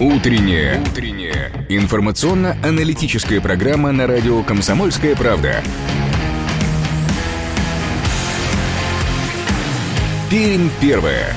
[0.00, 0.80] Утренняя.
[0.80, 1.52] Утренняя.
[1.68, 5.62] Информационно-аналитическая программа на радио «Комсомольская правда».
[10.30, 11.34] Пермь первая.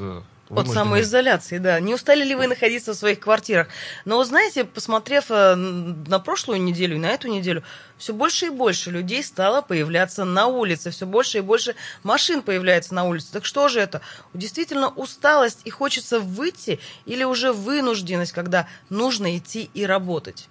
[0.51, 1.81] э, от самоизоляции, да.
[1.81, 3.69] Не устали ли вы находиться в своих квартирах?
[4.05, 7.63] Но, знаете, посмотрев э, на прошлую неделю и на эту неделю,
[7.97, 12.95] все больше и больше людей стало появляться на улице, все больше и больше машин появляется
[12.95, 13.33] на улице.
[13.33, 14.01] Так что же это?
[14.35, 20.49] Действительно усталость и хочется выйти или уже вынужденность, когда нужно идти и работать?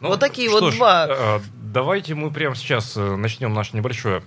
[0.00, 1.06] Ну, вот такие вот ж, два.
[1.08, 4.22] Э, давайте мы прямо сейчас начнем наше небольшое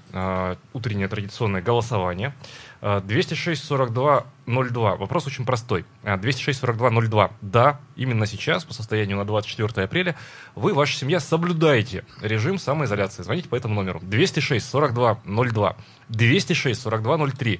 [0.74, 2.34] утреннее традиционное голосование.
[2.82, 4.98] 206-42-02.
[4.98, 5.86] Вопрос очень простой.
[6.04, 7.24] 206-42-02.
[7.24, 10.16] А, да, именно сейчас, по состоянию на 24 апреля,
[10.56, 13.24] вы, ваша семья соблюдаете режим самоизоляции.
[13.24, 14.00] Звоните по этому номеру.
[14.00, 15.76] 206-42-02.
[16.10, 17.60] 206-42-03.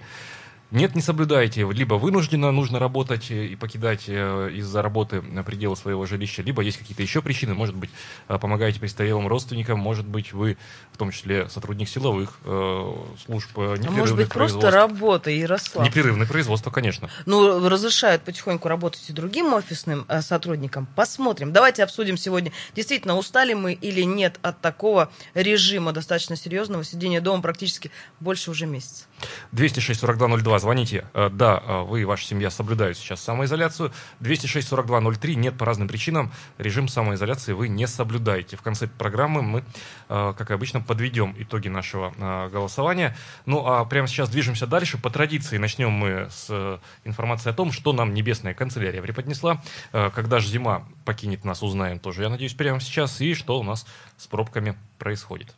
[0.72, 1.70] Нет, не соблюдаете.
[1.70, 7.02] Либо вынужденно нужно работать и покидать э, из-за работы пределы своего жилища, либо есть какие-то
[7.02, 7.54] еще причины.
[7.54, 7.90] Может быть,
[8.30, 10.58] э, помогаете престарелым родственникам, может быть, вы,
[10.94, 12.94] в том числе, сотрудник силовых э,
[13.26, 15.86] служб непрерывных а может быть, просто работа, Ярослав.
[15.86, 17.10] Непрерывное производство, конечно.
[17.26, 20.88] Ну, разрешают потихоньку работать и другим офисным сотрудникам.
[20.96, 21.52] Посмотрим.
[21.52, 27.42] Давайте обсудим сегодня, действительно, устали мы или нет от такого режима достаточно серьезного сидения дома
[27.42, 27.92] практически
[28.22, 29.06] больше уже месяца.
[29.54, 31.06] 206-4202 звоните.
[31.14, 33.92] Э, да, э, вы и ваша семья соблюдают сейчас самоизоляцию.
[34.22, 36.32] 206-4203 нет по разным причинам.
[36.58, 38.56] Режим самоизоляции вы не соблюдаете.
[38.56, 39.64] В конце программы мы,
[40.08, 42.14] э, как обычно, подведем итоги нашего
[42.50, 43.16] голосования.
[43.46, 44.98] Ну, а прямо сейчас движемся дальше.
[44.98, 49.62] По традиции начнем мы с информации о том, что нам небесная канцелярия преподнесла.
[49.92, 53.20] Когда же зима покинет нас, узнаем тоже, я надеюсь, прямо сейчас.
[53.22, 53.86] И что у нас
[54.18, 55.56] с пробками происходит.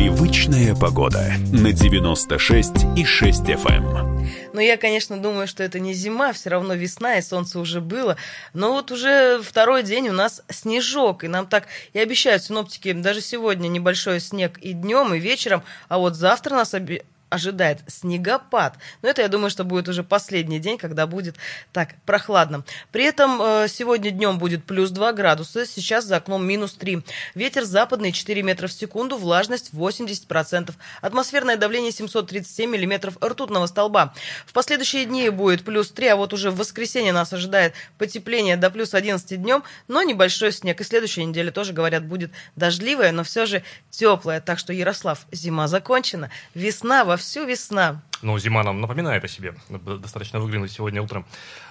[0.00, 4.10] Привычная погода на 96 и 6 FM.
[4.54, 8.16] Ну, я, конечно, думаю, что это не зима, все равно весна, и солнце уже было.
[8.54, 13.20] Но вот уже второй день у нас снежок, и нам так и обещают синоптики даже
[13.20, 18.76] сегодня небольшой снег и днем, и вечером, а вот завтра нас оби ожидает снегопад.
[19.02, 21.36] Но это, я думаю, что будет уже последний день, когда будет
[21.72, 22.64] так прохладно.
[22.92, 27.02] При этом э, сегодня днем будет плюс 2 градуса, сейчас за окном минус 3.
[27.34, 30.74] Ветер западный 4 метра в секунду, влажность 80%.
[31.00, 34.12] Атмосферное давление 737 миллиметров ртутного столба.
[34.46, 38.70] В последующие дни будет плюс 3, а вот уже в воскресенье нас ожидает потепление до
[38.70, 40.80] плюс 11 днем, но небольшой снег.
[40.80, 44.40] И следующая неделя тоже, говорят, будет дождливая, но все же теплая.
[44.40, 48.00] Так что, Ярослав, зима закончена, весна во вовсю весна.
[48.22, 49.54] Ну, зима нам напоминает о себе.
[49.68, 51.26] Достаточно выглянуть сегодня утром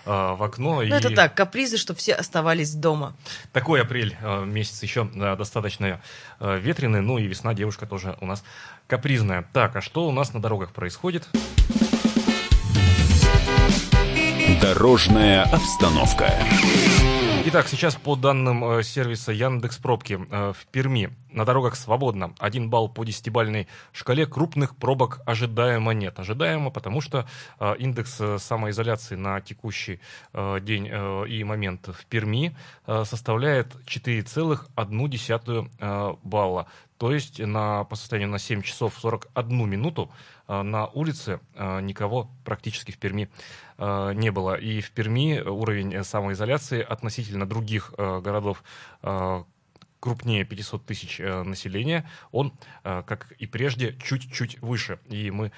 [0.06, 0.76] э, в окно.
[0.76, 0.90] Ну, и...
[0.90, 3.16] это так, капризы, чтобы все оставались дома.
[3.52, 6.02] Такой апрель э, месяц еще э, достаточно
[6.40, 7.02] э, ветреный.
[7.02, 8.44] Ну и весна, девушка тоже у нас
[8.88, 9.44] капризная.
[9.54, 11.28] Так, а что у нас на дорогах происходит?
[14.62, 16.32] Дорожная обстановка.
[17.52, 22.36] Итак, сейчас по данным э, сервиса Яндекс Пробки э, в Перми на дорогах свободно.
[22.38, 24.28] Один балл по десятибальной шкале.
[24.28, 26.20] Крупных пробок ожидаемо нет.
[26.20, 27.26] Ожидаемо, потому что
[27.60, 30.00] э, индекс самоизоляции на текущий
[30.62, 30.92] день
[31.28, 32.56] и момент в Перми
[32.86, 36.68] составляет 4,1 балла.
[37.00, 40.12] То есть на, по состоянию на 7 часов 41 минуту
[40.48, 43.30] на улице никого практически в Перми
[43.78, 44.56] не было.
[44.56, 48.64] И в Перми уровень самоизоляции относительно других городов
[50.02, 52.52] крупнее 500 тысяч населения, он,
[52.84, 55.00] как и прежде, чуть-чуть выше.
[55.08, 55.54] И мы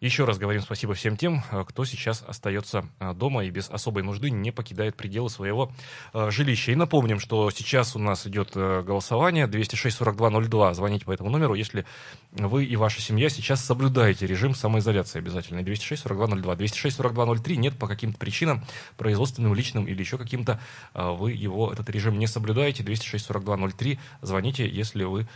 [0.00, 4.02] еще раз говорим спасибо всем тем, э, кто сейчас остается э, дома и без особой
[4.02, 5.72] нужды не покидает пределы своего
[6.12, 6.72] э, жилища.
[6.72, 10.74] И напомним, что сейчас у нас идет голосование 206-4202.
[10.74, 11.86] Звоните по этому номеру, если
[12.32, 15.60] вы и ваша семья сейчас соблюдаете режим самоизоляции обязательно.
[15.60, 16.56] 206-4202.
[16.56, 18.64] 206-4203 нет по каким-то причинам,
[18.98, 20.60] производственным, личным или еще каким-то,
[20.92, 22.82] вы его, этот режим не соблюдаете.
[22.82, 23.98] 206-4203.
[24.20, 25.26] Звоните, если вы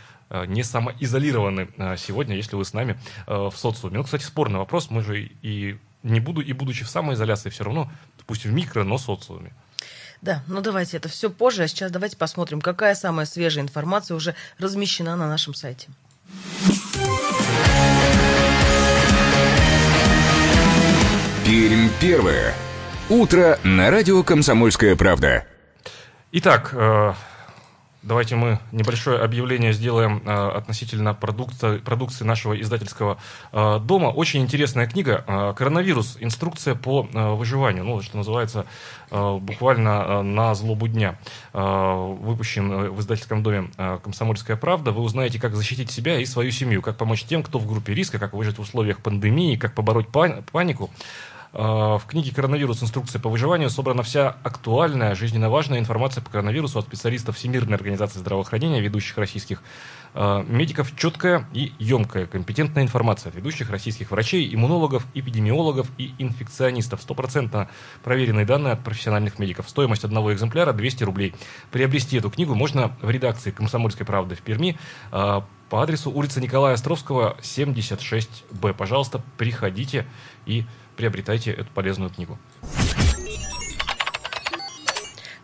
[0.47, 3.97] не самоизолированы э, сегодня, если вы с нами э, в социуме.
[3.97, 4.89] Ну, кстати, спорный вопрос.
[4.89, 7.91] Мы же и не буду, и будучи в самоизоляции, все равно,
[8.25, 9.53] пусть в микро, но социуме.
[10.21, 14.35] Да, ну давайте это все позже, а сейчас давайте посмотрим, какая самая свежая информация уже
[14.59, 15.89] размещена на нашем сайте.
[21.45, 22.53] Пермь первое.
[23.09, 25.45] Утро на радио «Комсомольская правда».
[26.31, 27.13] Итак, э,
[28.03, 33.17] давайте мы небольшое объявление сделаем э, относительно продукции, продукции нашего издательского
[33.51, 34.07] э, дома.
[34.07, 36.17] Очень интересная книга «Коронавирус.
[36.19, 37.83] Инструкция по выживанию».
[37.83, 38.65] Ну, что называется,
[39.09, 41.17] буквально на злобу дня.
[41.53, 43.69] Выпущен в издательском доме
[44.03, 44.91] «Комсомольская правда».
[44.91, 48.19] Вы узнаете, как защитить себя и свою семью, как помочь тем, кто в группе риска,
[48.19, 50.89] как выжить в условиях пандемии, как побороть панику.
[51.53, 52.81] А, в книге «Коронавирус.
[52.81, 58.19] Инструкция по выживанию» собрана вся актуальная, жизненно важная информация по коронавирусу от специалистов Всемирной организации
[58.19, 59.61] здравоохранения, ведущих российских
[60.13, 67.01] а, медиков, четкая и емкая, компетентная информация от ведущих российских врачей, иммунологов, эпидемиологов и инфекционистов.
[67.01, 67.69] Стопроцентно
[68.01, 69.69] проверенные данные от профессиональных медиков.
[69.69, 71.35] Стоимость одного экземпляра 200 рублей.
[71.69, 74.77] Приобрести эту книгу можно в редакции «Комсомольской правды» в Перми
[75.11, 78.73] а, по адресу улица Николая Островского, 76Б.
[78.73, 80.05] Пожалуйста, приходите
[80.45, 80.65] и
[81.01, 82.37] приобретайте эту полезную книгу.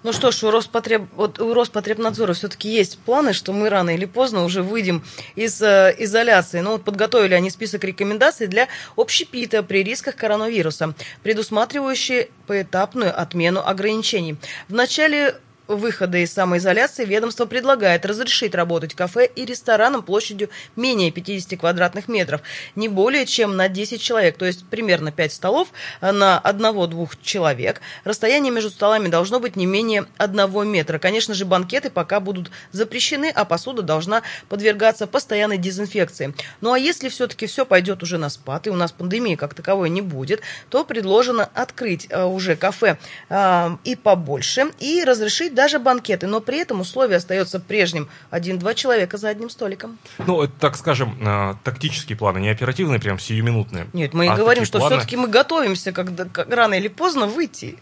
[0.03, 1.07] Ну что ж, у, Роспотреб...
[1.15, 5.03] вот у Роспотребнадзора все-таки есть планы, что мы рано или поздно уже выйдем
[5.35, 6.59] из э, изоляции.
[6.59, 10.93] Ну вот подготовили они список рекомендаций для общепита при рисках коронавируса,
[11.23, 14.37] предусматривающие поэтапную отмену ограничений.
[14.69, 15.37] В начале
[15.67, 22.41] выхода из самоизоляции ведомство предлагает разрешить работать кафе и ресторанам площадью менее 50 квадратных метров,
[22.75, 25.69] не более чем на 10 человек, то есть примерно 5 столов
[26.01, 27.81] на одного-двух человек.
[28.03, 30.99] Расстояние между столами должно быть не менее 1 метра.
[30.99, 36.33] Конечно же, банкеты пока будут запрещены, а посуда должна подвергаться постоянной дезинфекции.
[36.61, 39.89] Ну а если все-таки все пойдет уже на спад, и у нас пандемии как таковой
[39.89, 42.97] не будет, то предложено открыть э, уже кафе
[43.29, 48.07] э, и побольше, и разрешить даже банкеты, но при этом условие остается прежним.
[48.29, 49.97] Один-два человека за одним столиком.
[50.19, 53.87] Ну, это, так скажем, э, тактические планы, не оперативные, прям сиюминутные.
[53.91, 54.97] Нет, мы и а говорим, что планы...
[54.97, 57.79] все-таки мы готовимся, когда как, рано или поздно выйти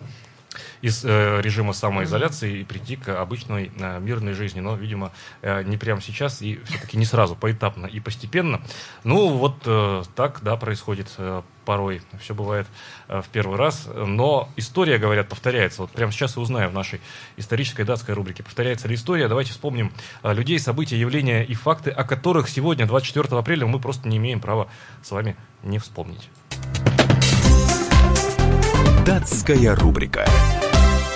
[0.82, 4.60] из э, режима самоизоляции и прийти к обычной э, мирной жизни.
[4.60, 5.12] Но, видимо,
[5.42, 8.62] э, не прямо сейчас и все-таки не сразу, поэтапно и постепенно.
[9.04, 12.02] Ну, вот э, так, да, происходит э, порой.
[12.20, 12.68] Все бывает
[13.08, 13.90] э, в первый раз.
[13.94, 15.82] Но история, говорят, повторяется.
[15.82, 17.02] Вот прямо сейчас и узнаем в нашей
[17.36, 18.44] исторической датской рубрике.
[18.44, 19.28] Повторяется ли история?
[19.28, 19.92] Давайте вспомним
[20.24, 24.40] э, людей, события, явления и факты, о которых сегодня, 24 апреля, мы просто не имеем
[24.40, 24.68] права
[25.04, 26.30] с вами не вспомнить.
[29.06, 30.26] Датская рубрика.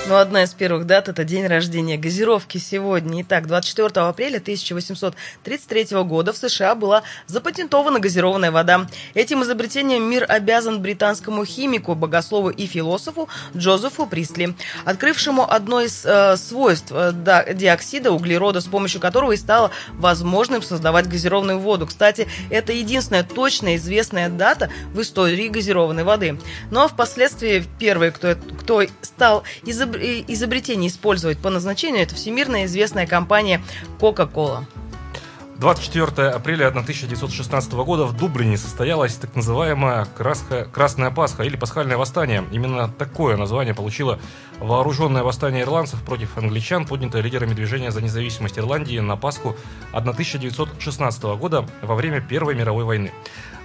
[0.10, 3.22] Ну, одна из первых дат– это день рождения газировки сегодня.
[3.22, 8.88] Итак, 24 апреля 1833 года в США была запатентована газированная вода.
[9.14, 16.38] Этим изобретением мир обязан британскому химику, богослову и философу Джозефу Присли, открывшему одно из э,
[16.38, 17.14] свойств э,
[17.54, 21.86] диоксида углерода, с помощью которого и стало возможным создавать газированную воду.
[21.86, 26.40] Кстати, это единственная точная известная дата в истории газированной воды.
[26.72, 33.08] Ну а впоследствии первый, кто, кто стал изобретателем изобретение использовать по назначению, это всемирно известная
[33.08, 33.62] компания
[34.00, 34.66] Coca-Cola.
[35.58, 42.46] 24 апреля 1916 года в Дублине состоялась так называемая Красная Пасха или Пасхальное восстание.
[42.54, 44.20] Именно такое название получило
[44.62, 49.58] вооруженное восстание ирландцев против англичан, поднятое лидерами движения за независимость Ирландии на Пасху
[49.92, 53.12] 1916 года во время Первой мировой войны.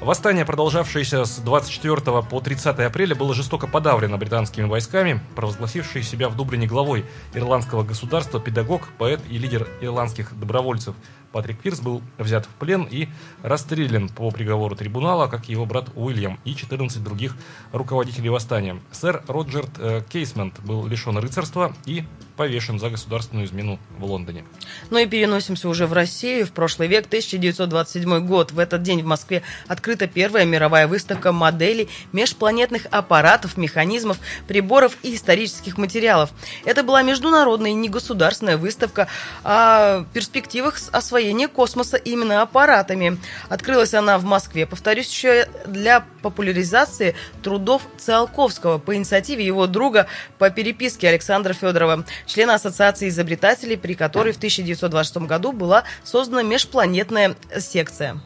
[0.05, 6.37] Восстание, продолжавшееся с 24 по 30 апреля, было жестоко подавлено британскими войсками, провозгласивший себя в
[6.37, 10.95] Дублине главой ирландского государства педагог, поэт и лидер ирландских добровольцев
[11.35, 13.09] Патрик Пирс был взят в плен и
[13.43, 17.35] расстрелян по приговору трибунала, как его брат Уильям и 14 других
[17.73, 18.81] руководителей восстания.
[18.93, 22.05] Сэр Роджер э, Кейсмент был лишен рыцарства и
[22.37, 24.45] повешен за государственную измену в Лондоне.
[24.91, 28.53] Ну и переносимся уже в Россию, в прошлый век, 1927 год.
[28.53, 35.15] В этот день в Москве открыта первая мировая выставка моделей межпланетных аппаратов, механизмов, приборов и
[35.15, 36.31] исторических материалов.
[36.65, 39.09] Это была международная негосударственная выставка
[39.45, 43.19] о перспективах освоения космоса именно аппаратами.
[43.49, 50.07] Открылась она в Москве, повторюсь, еще для популяризации трудов Циолковского по инициативе его друга
[50.39, 57.37] по переписке Александра Федорова члена Ассоциации изобретателей, при которой в 1926 году была создана межпланетная
[57.59, 58.21] секция.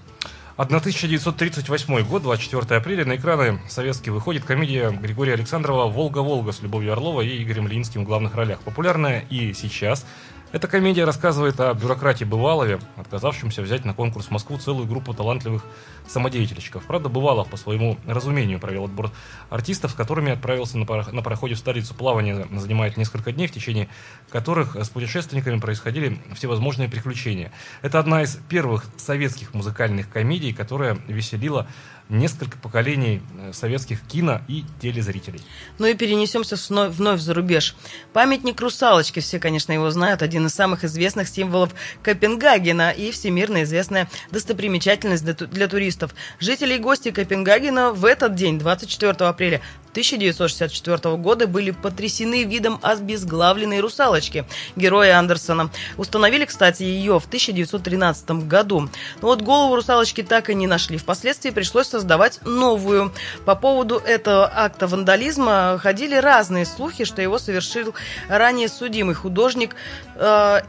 [0.58, 7.28] 1938 год, 24 апреля, на экраны советские выходит комедия Григория Александрова «Волга-Волга» с Любовью Орловой
[7.28, 8.58] и Игорем Ленинским в главных ролях.
[8.62, 10.04] Популярная и сейчас
[10.50, 15.62] Эта комедия рассказывает о бюрократе Бывалове, отказавшемся взять на конкурс в Москву целую группу талантливых
[16.06, 16.84] самодеятельщиков.
[16.86, 19.10] Правда, Бывалов, по своему разумению, провел отбор
[19.50, 21.94] артистов, с которыми отправился на, парох- на пароходе в столицу.
[21.94, 23.90] Плавание занимает несколько дней, в течение
[24.30, 27.52] которых с путешественниками происходили всевозможные приключения.
[27.82, 31.66] Это одна из первых советских музыкальных комедий, которая веселила
[32.08, 35.40] несколько поколений э, советских кино и телезрителей.
[35.78, 37.76] Ну и перенесемся вновь, вновь за рубеж.
[38.12, 44.08] Памятник русалочки, все, конечно, его знают, один из самых известных символов Копенгагена и всемирно известная
[44.30, 46.14] достопримечательность для, ту- для туристов.
[46.40, 49.60] Жители и гости Копенгагена в этот день, 24 апреля
[49.90, 55.70] 1964 года, были потрясены видом обезглавленной русалочки героя Андерсона.
[55.96, 58.88] Установили, кстати, ее в 1913 году.
[59.20, 60.98] Но вот голову русалочки так и не нашли.
[60.98, 63.12] Впоследствии пришлось создавать новую.
[63.44, 67.94] По поводу этого акта вандализма ходили разные слухи, что его совершил
[68.28, 69.74] ранее судимый художник
[70.16, 70.60] э,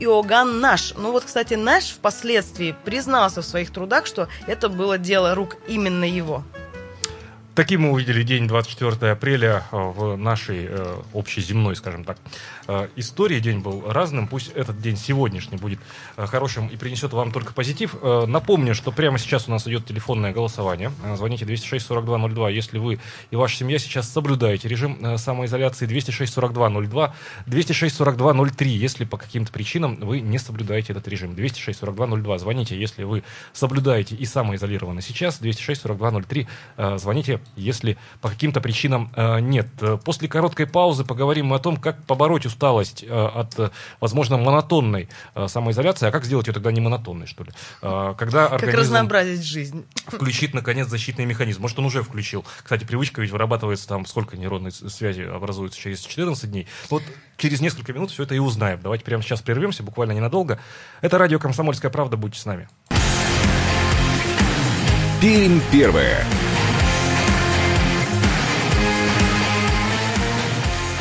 [0.00, 0.94] Иоганн Наш.
[0.96, 6.04] Ну вот, кстати, Наш впоследствии признался в своих трудах, что это было дело рук именно
[6.04, 6.44] его.
[7.58, 12.16] Таким мы увидели день 24 апреля э, в нашей э, общей земной, скажем так,
[12.68, 13.40] э, истории.
[13.40, 14.28] День был разным.
[14.28, 15.80] Пусть этот день сегодняшний будет
[16.16, 17.96] хорошим и принесет вам только позитив.
[18.00, 20.92] Напомню, что прямо сейчас у нас идет телефонное голосование.
[21.16, 23.00] Звоните 206-4202, если вы
[23.32, 25.88] и ваша семья сейчас соблюдаете режим самоизоляции.
[25.88, 27.12] 206-4202,
[27.48, 31.32] 206-4203, если по каким-то причинам вы не соблюдаете этот режим.
[31.32, 35.40] 206-4202, звоните, если вы соблюдаете и самоизолированы сейчас.
[35.40, 36.46] 206-4203,
[36.76, 39.68] э, звоните, если по каким-то причинам э, нет.
[39.80, 45.08] Э, После короткой паузы поговорим мы о том, как побороть усталость э, от, возможно, монотонной
[45.46, 46.06] самоизоляции.
[46.06, 47.50] А как сделать ее тогда не монотонной, что ли?
[47.80, 49.86] Когда Как организм разнообразить жизнь.
[50.06, 51.62] включит, наконец, защитный механизм.
[51.62, 52.44] Может, он уже включил.
[52.62, 56.66] Кстати, привычка ведь вырабатывается там, сколько нейронной связи образуется через 14 дней.
[56.90, 57.02] Вот
[57.36, 58.80] через несколько минут все это и узнаем.
[58.82, 60.58] Давайте прямо сейчас прервемся, буквально ненадолго.
[61.00, 62.16] Это радио «Комсомольская правда».
[62.16, 62.68] Будьте с нами.
[65.20, 66.24] Пермь первая.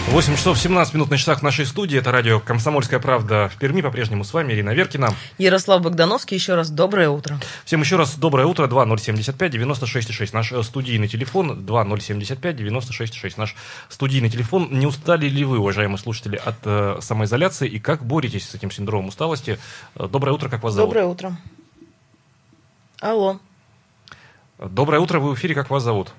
[0.10, 2.00] 8 часов 17 минут на часах нашей студии.
[2.00, 3.82] Это радио «Комсомольская правда» в Перми.
[3.82, 5.14] По-прежнему с вами Ирина Веркина.
[5.38, 7.38] Ярослав Богдановский, еще раз доброе утро.
[7.66, 8.68] Всем еще раз доброе утро.
[8.68, 10.30] 2075-96-6.
[10.32, 13.34] Наш э, студийный телефон 2075-96-6.
[13.36, 13.56] Наш
[13.90, 14.70] студийный телефон.
[14.72, 17.68] Не устали ли вы, уважаемые слушатели, от э, самоизоляции?
[17.68, 19.60] И как боретесь с этим синдромом усталости?
[19.96, 20.90] Э, Доброе утро, как вас зовут?
[20.90, 21.38] Доброе утро.
[23.02, 23.40] Алло.
[24.58, 26.14] Доброе утро, вы в эфире, как вас зовут?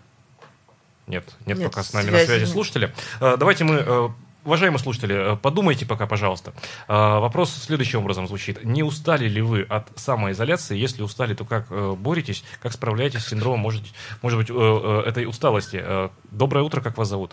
[1.09, 2.49] Нет, нет, Нет, пока с нами на связи нет.
[2.49, 2.93] слушатели.
[3.21, 4.09] Э, Давайте мы, э,
[4.45, 6.53] уважаемые слушатели, э, подумайте пока, пожалуйста.
[6.87, 8.62] Вопрос следующим образом звучит.
[8.65, 10.77] Не устали ли вы от самоизоляции?
[10.77, 12.45] Если устали, то как боретесь?
[12.61, 13.83] Как справляетесь с синдромом, может,
[14.23, 15.83] может быть, этой усталости?
[16.31, 17.33] Доброе утро, как вас зовут?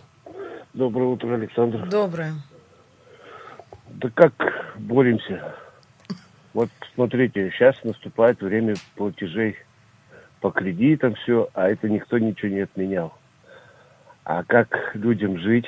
[0.72, 1.86] Доброе утро, Александр.
[1.88, 2.34] Доброе.
[3.88, 4.32] Да как
[4.76, 5.54] боремся?
[6.52, 9.56] Вот смотрите, сейчас наступает время платежей
[10.40, 13.14] по кредитам, все, а это никто ничего не отменял.
[14.26, 15.66] А как людям жить?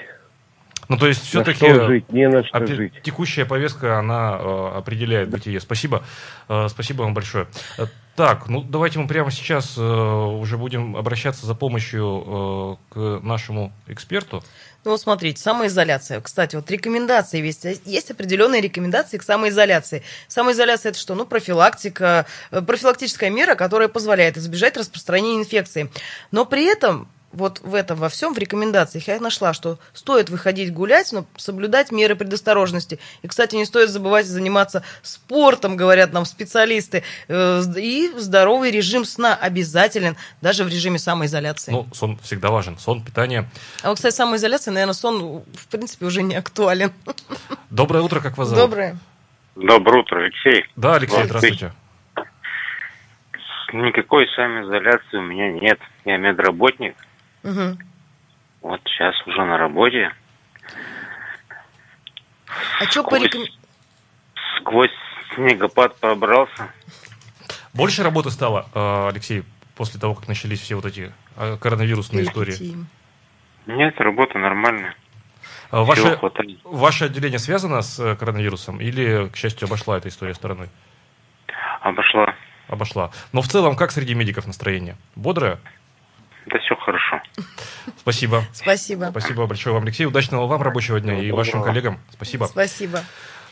[0.88, 1.72] Ну, то есть, На все-таки...
[1.72, 2.10] что жить?
[2.12, 2.92] Не на что Опе- жить.
[3.02, 5.60] Текущая повестка, она э, определяет бытие.
[5.60, 6.02] Спасибо.
[6.48, 7.46] Э, спасибо вам большое.
[7.76, 7.86] Э,
[8.16, 13.72] так, ну давайте мы прямо сейчас э, уже будем обращаться за помощью э, к нашему
[13.86, 14.42] эксперту.
[14.84, 16.20] Ну вот смотрите, самоизоляция.
[16.20, 17.64] Кстати, вот рекомендации есть.
[17.84, 20.02] Есть определенные рекомендации к самоизоляции.
[20.26, 21.14] Самоизоляция это что?
[21.14, 25.90] Ну, профилактика, э, профилактическая мера, которая позволяет избежать распространения инфекции.
[26.32, 30.72] Но при этом вот в этом во всем в рекомендациях я нашла, что стоит выходить
[30.72, 32.98] гулять, но соблюдать меры предосторожности.
[33.22, 37.02] И, кстати, не стоит забывать заниматься спортом, говорят нам специалисты.
[37.28, 41.72] Э, И здоровый режим сна обязателен, даже в режиме самоизоляции.
[41.72, 42.78] Ну, сон всегда важен.
[42.78, 43.48] Сон, питание.
[43.82, 46.92] А вот, кстати, самоизоляция, наверное, сон, в принципе, уже не актуален.
[47.70, 48.64] Доброе утро, как вас зовут?
[48.64, 48.98] Доброе.
[49.54, 50.64] Доброе утро, Алексей.
[50.76, 51.56] Да, Алексей, Здравствуйте.
[51.56, 51.72] здравствуйте.
[53.72, 55.78] Никакой самоизоляции у меня нет.
[56.06, 56.96] Я медработник.
[57.42, 57.78] Мгм.
[58.62, 60.12] Вот сейчас уже на работе.
[62.80, 63.50] А что по Сквозь,
[64.60, 64.90] сквозь
[65.34, 66.72] снегопад пробрался.
[67.72, 69.44] Больше работы стало, э, Алексей,
[69.76, 72.52] после того, как начались все вот эти э, коронавирусные истории?
[72.52, 72.86] перипетии?
[73.66, 74.94] Нет, работа нормальная.
[75.70, 76.18] Э, Ваше,
[76.64, 80.68] ваше отделение связано с коронавирусом или, к счастью, обошла эта история стороной?
[81.80, 82.34] Обошла.
[82.68, 83.10] Обошла.
[83.32, 84.96] Но в целом, как среди медиков настроение?
[85.14, 85.58] Бодрое?
[86.46, 87.17] Да все хорошо.
[87.98, 88.44] Спасибо.
[88.52, 89.08] Спасибо.
[89.10, 90.06] Спасибо большое вам, Алексей.
[90.06, 91.98] Удачного вам рабочего дня и вашим коллегам.
[92.12, 92.44] Спасибо.
[92.46, 93.02] Спасибо.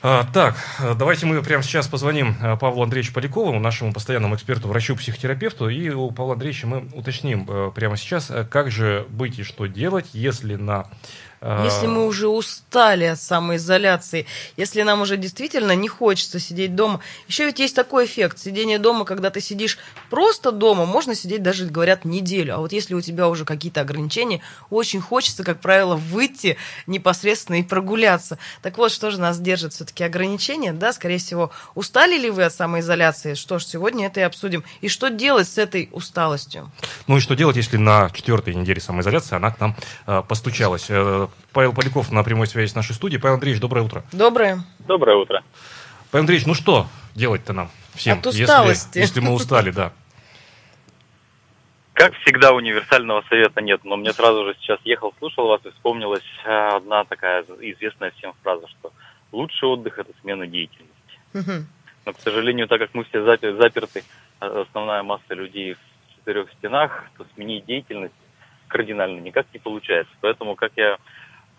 [0.03, 0.57] А, так,
[0.99, 6.11] давайте мы прямо сейчас позвоним э, Павлу Андреевичу Полякову, нашему постоянному эксперту, врачу-психотерапевту, и у
[6.11, 10.87] Павла Андреевича мы уточним э, прямо сейчас, как же быть и что делать, если на
[11.41, 14.27] Если мы уже устали от самоизоляции,
[14.57, 17.01] если нам уже действительно не хочется сидеть дома.
[17.29, 18.39] Еще ведь есть такой эффект.
[18.39, 19.79] Сидение дома, когда ты сидишь
[20.11, 22.55] просто дома, можно сидеть даже, говорят, неделю.
[22.55, 24.41] А вот если у тебя уже какие-то ограничения,
[24.71, 28.39] очень хочется, как правило, выйти непосредственно и прогуляться.
[28.63, 30.73] Так вот, что же нас держит все-таки ограничения?
[30.73, 33.35] Да, скорее всего, устали ли вы от самоизоляции?
[33.35, 34.65] Что ж, сегодня это и обсудим.
[34.81, 36.71] И что делать с этой усталостью?
[37.07, 39.77] Ну и что делать, если на четвертой неделе самоизоляции она к нам
[40.07, 40.87] э, постучалась?
[41.27, 43.21] Э, Павел Поляков на прямой связи с нашей студией.
[43.21, 44.05] Павел Андреевич, доброе утро.
[44.13, 44.65] Доброе.
[44.81, 45.43] Доброе утро.
[46.11, 48.99] Павел Андреевич, ну что делать-то нам всем, От усталости.
[48.99, 49.93] Если, если мы устали, да?
[51.95, 56.23] Как всегда, универсального совета нет, но мне сразу же сейчас ехал, слушал вас и вспомнилась
[56.45, 58.93] а, одна такая известная всем фраза, что
[59.33, 61.65] лучший отдых– это смена деятельности.
[62.05, 64.05] Но, к сожалению, так как мы все запер- заперты,
[64.41, 68.15] а, основная масса людей в четырех стенах, то сменить деятельность
[68.69, 70.13] кардинально никак не получается.
[70.21, 70.99] Поэтому, как я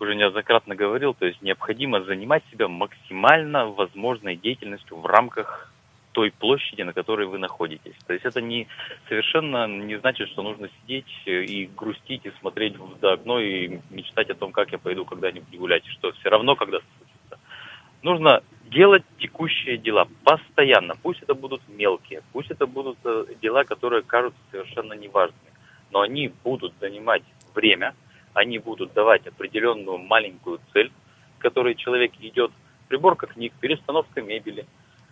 [0.00, 5.72] уже неоднократно говорил, то есть необходимо занимать себя максимально возможной деятельностью в рамках
[6.12, 7.94] той площади, на которой вы находитесь.
[8.06, 8.66] То есть это не
[9.08, 14.34] совершенно не значит, что нужно сидеть и грустить и смотреть за окно и мечтать о
[14.34, 17.38] том, как я пойду когда-нибудь гулять, что все равно когда-то случится.
[18.02, 20.94] Нужно делать текущие дела постоянно.
[21.02, 25.52] Пусть это будут мелкие, пусть это будут э, дела, которые кажутся совершенно неважными,
[25.90, 27.22] но они будут занимать
[27.54, 27.94] время,
[28.34, 30.92] они будут давать определенную маленькую цель,
[31.38, 32.52] к которой человек идет.
[32.88, 34.66] Приборка книг, перестановка мебели,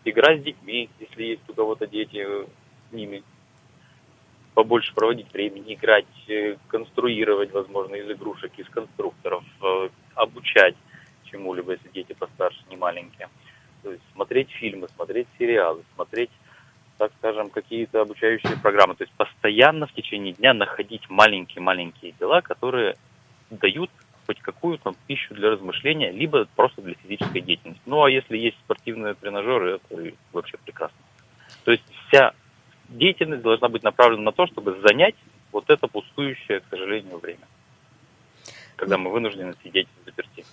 [0.04, 2.46] игра с детьми, если есть у кого-то дети э,
[2.88, 3.22] с ними,
[4.54, 10.76] побольше проводить времени, играть, э, конструировать, возможно, из игрушек, из конструкторов, э, обучать
[11.24, 13.28] чему-либо, если дети постарше, не маленькие.
[13.82, 16.30] То есть смотреть фильмы, смотреть сериалы, смотреть,
[16.98, 18.94] так скажем, какие-то обучающие программы.
[18.94, 22.96] То есть постоянно в течение дня находить маленькие-маленькие дела, которые
[23.50, 23.90] дают
[24.26, 27.82] хоть какую-то пищу для размышления, либо просто для физической деятельности.
[27.86, 30.98] Ну, а если есть спортивные тренажеры, это вообще прекрасно.
[31.64, 32.32] То есть вся
[32.88, 35.14] деятельность должна быть направлена на то, чтобы занять
[35.52, 37.46] вот это пустующее, к сожалению, время,
[38.74, 40.44] когда мы вынуждены сидеть в заперти.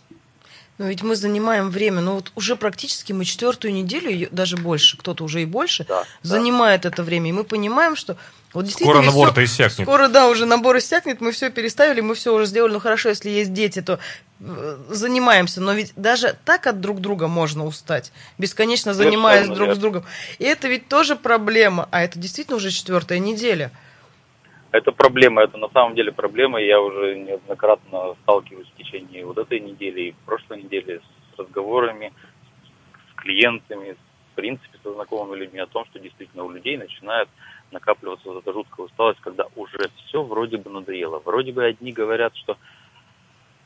[0.77, 4.97] Но ведь мы занимаем время, ну вот уже практически мы четвертую неделю, и даже больше,
[4.97, 7.29] кто-то уже и больше, Да, занимает это время.
[7.29, 8.17] И мы понимаем, что
[8.53, 9.01] вот действительно...
[9.01, 9.87] Скоро набор-то всё- иссякнет.
[9.87, 12.73] Скоро, да, уже набор иссякнет, мы все переставили, мы все уже сделали.
[12.73, 13.99] Ну хорошо, если есть дети, то
[14.39, 15.61] э, занимаемся.
[15.61, 20.05] Но ведь даже так от друг друга можно устать, бесконечно занимаясь друг с другом.
[20.39, 23.71] И это ведь тоже проблема, а это действительно уже четвертая неделя.
[24.73, 26.59] Это проблема, это на самом деле проблема.
[26.59, 32.11] Я уже неоднократно сталкиваюсь в течение вот этой недели и прошлой недели с разговорами
[33.11, 33.95] с клиентами,
[34.31, 37.29] в принципе, со знакомыми людьми о том, что действительно у людей начинает
[37.71, 41.21] накапливаться вот эта жуткая усталость, когда уже все вроде бы надоело.
[41.23, 42.57] Вроде бы одни говорят, что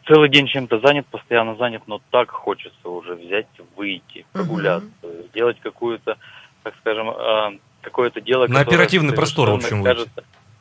[0.08, 4.90] целый день чем-то занят, постоянно занят, но так хочется уже взять, выйти, прогуляться,
[5.30, 6.18] сделать какую-то,
[6.64, 10.10] так скажем, э, какое-то дело, На оперативный простор, в общем, выйти.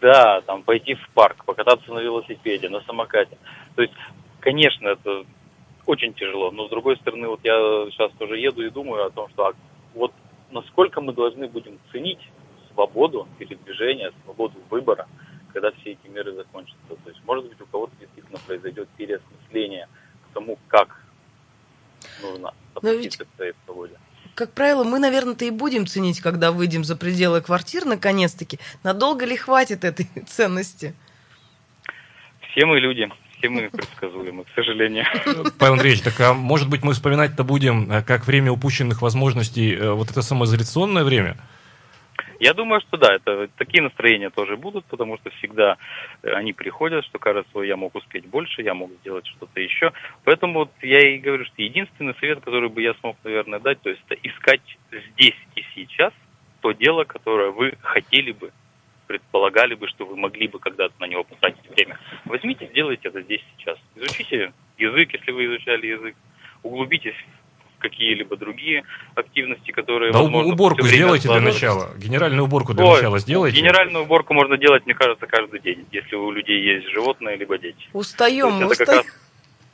[0.01, 3.39] Да, там пойти в парк, покататься на велосипеде, на самокате.
[3.75, 3.95] То есть,
[4.41, 5.25] конечно, это
[5.87, 7.55] очень тяжело, но с другой стороны, вот я
[7.91, 9.53] сейчас тоже еду и думаю о том, что а,
[9.95, 10.13] вот
[10.51, 12.21] насколько мы должны будем ценить
[12.73, 15.09] свободу передвижения, свободу выбора,
[15.53, 16.79] когда все эти меры закончатся.
[16.89, 19.89] То есть, может быть, у кого-то действительно произойдет переосмысление
[20.29, 21.03] к тому, как
[22.23, 23.97] нужно относиться к своей свободе.
[24.37, 28.59] Как правило, мы, наверное-то и будем ценить, когда выйдем за пределы квартир, наконец-таки.
[28.83, 30.95] Надолго ли хватит этой ценности?
[32.51, 35.07] Все мы люди, все мы предсказуемы, к сожалению.
[35.59, 39.93] Павел Андреевич, так а может быть мы вспоминать-то будем э, как время упущенных возможностей э,
[39.93, 41.39] вот это самоизоляционное время?
[42.39, 45.77] Я думаю, что да, это такие настроения тоже будут, потому что всегда
[46.23, 49.93] э, они приходят, что кажется, «Ой, я мог успеть больше, я мог сделать что-то еще.
[50.25, 53.91] Поэтому вот я и говорю, что единственный совет, который бы я смог, наверное, дать, то
[53.91, 56.13] есть это искать здесь и сейчас
[56.61, 58.53] то дело, которое вы хотели бы,
[59.07, 61.99] предполагали бы, что вы могли бы когда-то на него потратить время.
[62.25, 63.79] Возьмите, сделайте это здесь сейчас.
[63.95, 66.17] Изучите язык, если вы изучали язык.
[66.63, 67.15] Углубитесь
[67.89, 71.91] какие-либо другие активности, которые, Да возможно, уборку сделайте для начала.
[71.97, 73.59] Генеральную уборку для Ой, начала сделайте.
[73.59, 77.89] Генеральную уборку можно делать, мне кажется, каждый день, если у людей есть животные либо дети.
[77.93, 79.05] Устаем, устаем.
[79.05, 79.07] раз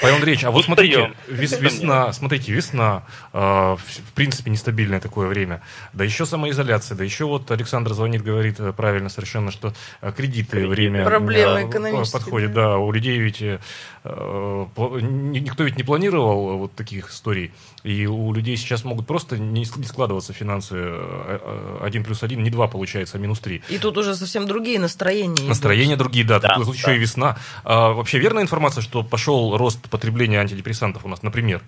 [0.00, 5.62] Павел Андреевич, а вот смотрите, вес- весна, смотрите, весна, э, в принципе, нестабильное такое время,
[5.92, 10.66] да еще самоизоляция, да еще вот Александр звонит, говорит э, правильно совершенно, что э, кредиты,
[10.66, 12.70] время Проблемы э, экономические, подходит, да.
[12.70, 13.58] да, у людей ведь э,
[14.04, 17.52] никто ведь не планировал вот таких историй,
[17.84, 22.48] и у людей сейчас могут просто не складываться финансы э, э, один плюс один, не
[22.48, 23.62] два получается, а минус три.
[23.68, 25.34] И тут уже совсем другие настроения.
[25.34, 25.48] идут.
[25.48, 26.94] Настроения другие, да, Да, тут еще да.
[26.96, 27.36] и весна.
[27.62, 31.62] А, вообще верная информация, что пошел рост потребления антидепрессантов у нас, например?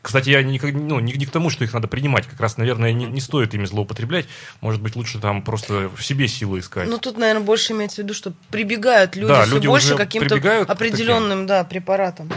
[0.00, 2.26] Кстати, я не, к- ну, не, не к тому, что их надо принимать.
[2.26, 4.26] Как раз, наверное, не, не стоит ими злоупотреблять.
[4.62, 6.88] Может быть, лучше там просто в себе силы искать.
[6.88, 10.36] Ну, тут, наверное, больше имеется в виду, что прибегают люди Да, все люди больше каким-то
[10.66, 12.30] определенным да, препаратам.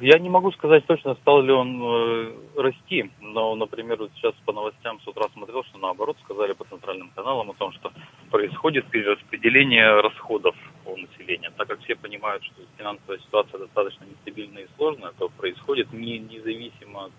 [0.00, 4.52] Я не могу сказать точно, стал ли он э, расти, но, например, вот сейчас по
[4.52, 7.92] новостям с утра смотрел, что наоборот сказали по центральным каналам о том, что
[8.30, 11.52] происходит перераспределение расходов у населения.
[11.56, 17.04] Так как все понимают, что финансовая ситуация достаточно нестабильная и сложная, то происходит не, независимо
[17.04, 17.12] от,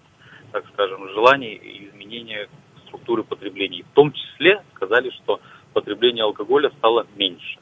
[0.51, 2.49] так скажем, желаний и изменения
[2.87, 3.83] структуры потребления.
[3.83, 5.39] В том числе сказали, что
[5.73, 7.57] потребление алкоголя стало меньше.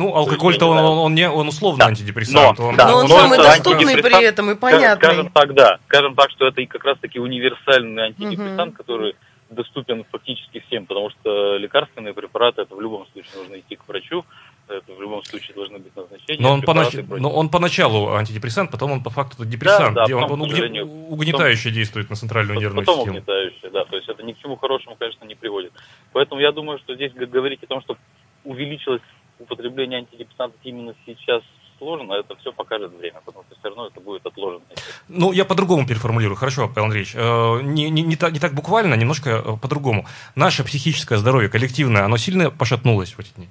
[0.00, 1.86] Ну, алкоголь-то он, он, он не, он условно Да.
[1.88, 2.58] антидепрессант.
[2.58, 5.04] Но, он, да, Но он но самый доступный при этом и Скажем- понятный.
[5.06, 5.78] Скажем так, да.
[5.86, 8.76] Скажем так, что это и как раз-таки универсальный антидепрессант, Мгм.
[8.76, 9.14] который
[9.50, 14.24] доступен фактически всем, потому что лекарственные препараты, это в любом случае нужно идти к врачу,
[14.68, 16.40] это в любом случае должны быть назначения.
[16.40, 19.96] Но он, понач- но он поначалу антидепрессант, потом он по факту депрессант.
[19.96, 23.16] да, где он, потом, он угне- сожалению, угнетающе действует на центральную нервную Потом систему.
[23.18, 23.84] угнетающее, да.
[23.86, 25.72] То есть это ни к чему хорошему, конечно, не приводит.
[26.12, 27.96] Поэтому я думаю, что здесь говорить о том, что
[28.44, 29.02] увеличилось
[29.40, 31.42] употребление антидепрессантов именно сейчас
[31.78, 34.62] сложно, это все покажет время, потому что все равно это будет отложено.
[35.08, 36.36] Ну, я по-другому переформулирую.
[36.36, 37.14] Хорошо, Павел Андреевич.
[37.16, 40.06] Э, Не, не, не, та- не так буквально, немножко э, по-другому.
[40.36, 43.48] Наше психическое здоровье коллективное, оно сильно пошатнулось в эти дни?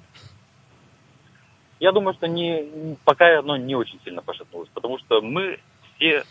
[1.80, 5.58] Я думаю, что не- пока оно не очень сильно пошатнулось, потому что мы
[5.96, 6.24] все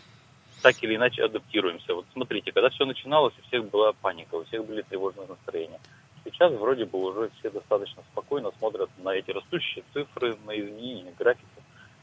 [0.62, 1.94] так или иначе адаптируемся.
[1.94, 5.80] Вот смотрите, когда все начиналось, у всех была паника, у всех были тревожные настроения.
[6.24, 11.48] Сейчас вроде бы уже все достаточно спокойно смотрят на эти растущие цифры, на изменения графиков.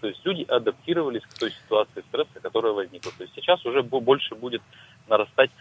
[0.01, 3.12] То есть люди адаптировались к той ситуации стресса, которая возникла.
[3.17, 4.62] То есть сейчас уже бо- больше будет
[5.08, 5.51] нарастать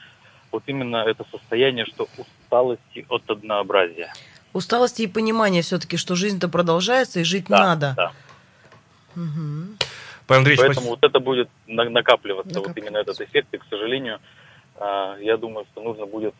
[0.52, 4.12] вот именно это состояние, что усталости от однообразия.
[4.52, 7.94] Усталости и понимание все-таки, что жизнь-то продолжается и жить Да, надо.
[7.96, 8.12] да.
[10.26, 10.90] Павел Андреевич, Поэтому спасибо.
[10.90, 12.80] вот это будет на- накапливаться, вот Накапливаться.
[12.80, 13.48] именно этот эффект.
[13.52, 14.18] И, к сожалению,
[14.76, 16.34] а, я думаю, что нужно будет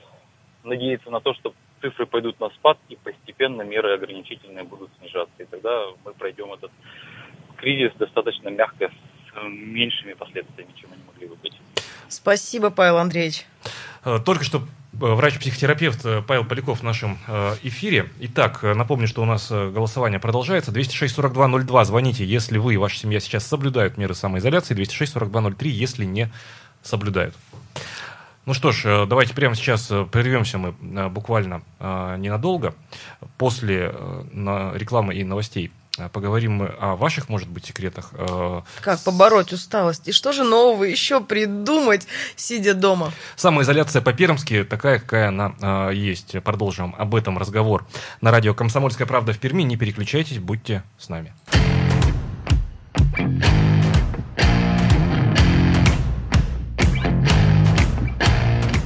[0.64, 1.54] надеяться на то, что
[1.86, 5.34] цифры пойдут на спад, и постепенно меры ограничительные будут снижаться.
[5.38, 6.70] И тогда мы пройдем этот
[7.56, 11.54] кризис достаточно мягко, с меньшими последствиями, чем они могли бы быть.
[12.08, 13.46] Спасибо, Павел Андреевич.
[14.04, 17.18] Э, Только что э, врач-психотерапевт э, Павел Поляков в нашем
[17.62, 18.10] эфире.
[18.20, 20.72] Итак, напомню, что у нас голосование продолжается.
[20.72, 24.76] 206-4202, звоните, если вы и ваша семья сейчас соблюдают меры самоизоляции.
[24.76, 26.30] 206-4203, если не
[26.82, 27.34] соблюдают.
[28.46, 32.74] Ну что ж, э, давайте прямо сейчас э, прервемся мы э, буквально ненадолго.
[33.38, 33.92] После
[34.74, 35.72] рекламы и новостей
[36.12, 38.12] поговорим мы о ваших, может быть, секретах.
[38.80, 40.08] Как побороть усталость?
[40.08, 42.06] И что же нового еще придумать,
[42.36, 43.12] сидя дома?
[43.36, 46.42] Самоизоляция по-пермски такая, какая она есть.
[46.42, 47.86] Продолжим об этом разговор
[48.20, 49.62] на радио «Комсомольская правда» в Перми.
[49.62, 51.32] Не переключайтесь, будьте с нами.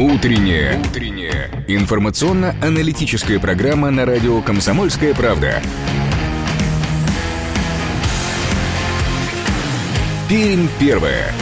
[0.01, 0.81] Утренняя.
[0.81, 1.51] Утренняя.
[1.69, 5.63] Информационно-аналитическая программа на радио «Комсомольская правда».
[10.27, 11.35] Пермь первая.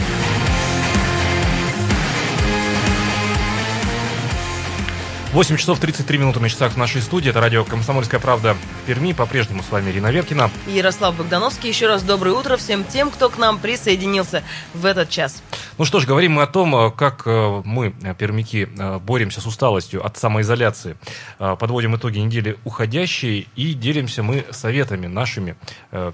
[5.31, 7.29] 8 часов 33 минуты на часах в нашей студии.
[7.29, 9.13] Это радио «Комсомольская правда» в Перми.
[9.13, 10.49] По-прежнему с вами Ирина Веркина.
[10.65, 11.69] И Ярослав Богдановский.
[11.69, 15.43] Еще раз доброе утро всем тем, кто к нам присоединился в этот час.
[15.77, 18.67] Ну что ж, говорим мы о том, э, как э, мы, э, пермяки,
[19.05, 20.97] боремся с усталостью от самоизоляции.
[21.37, 25.55] Подводим итоги недели уходящей и делимся мы советами нашими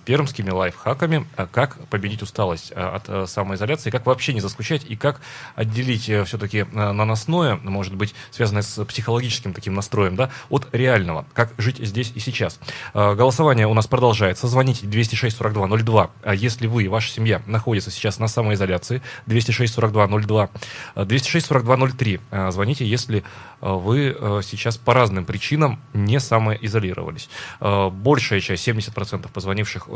[0.04, 5.22] пермскими лайфхаками, как победить усталость от самоизоляции, как вообще не заскучать и как
[5.56, 11.78] отделить все-таки наносное, может быть, связанное с психологическим таким настроем, да, от реального, как жить
[11.78, 12.60] здесь и сейчас.
[12.96, 14.48] Э, Голосование у нас продолжается.
[14.48, 20.50] Звоните 206-4202, а если вы и ваша семья находится сейчас на самоизоляции, 206-4202,
[20.96, 22.20] э, 206-4203.
[22.32, 23.24] Э, Звоните, если
[23.62, 27.30] вы сейчас по разным причинам не самоизолировались.
[27.60, 29.88] Большая часть, 70% позвонивших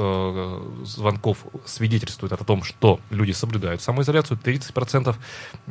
[0.84, 5.16] звонков свидетельствует о том, что люди соблюдают самоизоляцию, 30%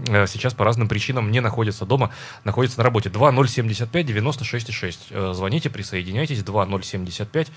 [0.08, 2.10] э, сейчас по разным причинам не находятся дома,
[2.44, 3.10] находятся на работе.
[3.36, 4.98] 2075 96 6.
[5.10, 6.42] Э, звоните, присоединяйтесь.
[6.42, 7.48] 2075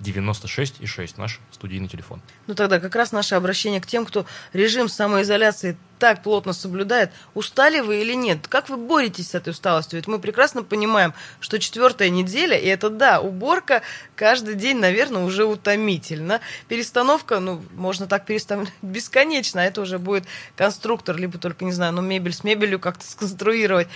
[0.00, 1.18] 96 и 6.
[1.18, 2.20] Наш студийный телефон.
[2.46, 7.10] Ну тогда как раз наше обращение к тем, кто режим самоизоляции так плотно соблюдает.
[7.34, 8.46] Устали вы или нет?
[8.46, 9.98] Как вы боретесь с этой усталостью?
[9.98, 13.82] Ведь мы прекрасно понимаем, что четвертая неделя, и это да, уборка
[14.14, 16.40] каждый день, наверное, уже утомительно.
[16.68, 20.24] Перестановка, ну, можно так переставлять бесконечно, а это уже будет
[20.56, 23.88] конструктор, либо только, не знаю, ну, мебель с мебелью как-то сконструировать.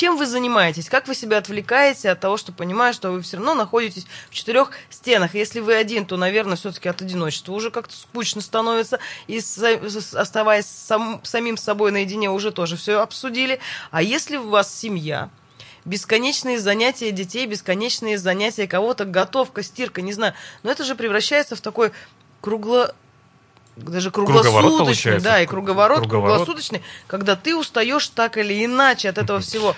[0.00, 0.88] Чем вы занимаетесь?
[0.88, 4.70] Как вы себя отвлекаете от того, что понимаю, что вы все равно находитесь в четырех
[4.88, 5.34] стенах?
[5.34, 8.98] Если вы один, то, наверное, все-таки от одиночества уже как-то скучно становится.
[9.26, 13.60] И оставаясь сам, самим собой наедине, уже тоже все обсудили.
[13.90, 15.28] А если у вас семья,
[15.84, 20.32] бесконечные занятия детей, бесконечные занятия кого-то, готовка, стирка, не знаю.
[20.62, 21.92] Но это же превращается в такой
[22.40, 22.94] кругло
[23.82, 29.40] даже круглосуточный, да, и круговорот, круговорот круглосуточный, когда ты устаешь так или иначе от этого
[29.40, 29.74] всего.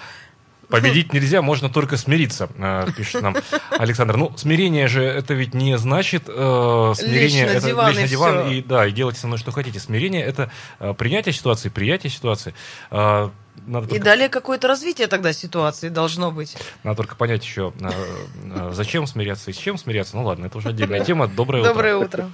[0.68, 3.36] Победить нельзя, можно только смириться, э, пишет нам
[3.70, 4.16] Александр.
[4.16, 7.44] Ну, смирение же это ведь не значит э, смирение.
[7.44, 8.52] Лечь на это диван, лечь на и, диван все.
[8.54, 9.78] и да, и делать со мной что хотите.
[9.78, 12.54] Смирение это э, принятие ситуации, приятие ситуации.
[12.90, 13.28] Э,
[13.66, 16.56] надо И только, далее какое-то развитие тогда ситуации должно быть.
[16.84, 17.90] надо только понять еще, э,
[18.54, 20.16] э, зачем смиряться и с чем смиряться.
[20.16, 21.26] Ну ладно, это уже отдельная тема.
[21.28, 21.72] Доброе утро.
[21.72, 22.30] Доброе утро.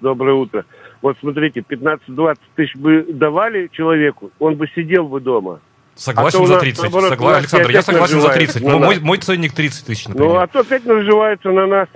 [0.00, 0.64] Доброе утро.
[1.02, 5.60] Вот смотрите, 15-20 тысяч бы давали человеку, он бы сидел бы дома.
[5.94, 6.82] Согласен А за нас, 30.
[6.82, 8.62] наоборот, Согла- Александр, я согласен за наживают 30.
[8.62, 9.04] на Мой, нас.
[9.04, 10.30] мой ценник 30 тысяч, например.
[10.32, 11.88] Ну, а то опять наживаются на нас.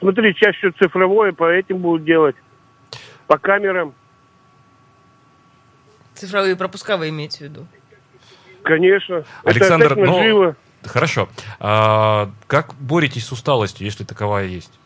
[0.00, 2.36] Смотри, чаще цифровое, по этим будут делать.
[3.26, 3.94] По камерам,
[6.14, 7.66] Цифровые пропуска вы имеете в виду?
[8.62, 9.24] конечно.
[9.44, 10.56] Александр, это наживо.
[10.84, 11.28] Хорошо.
[11.60, 14.77] А, как боретесь с усталостью, если таковая есть?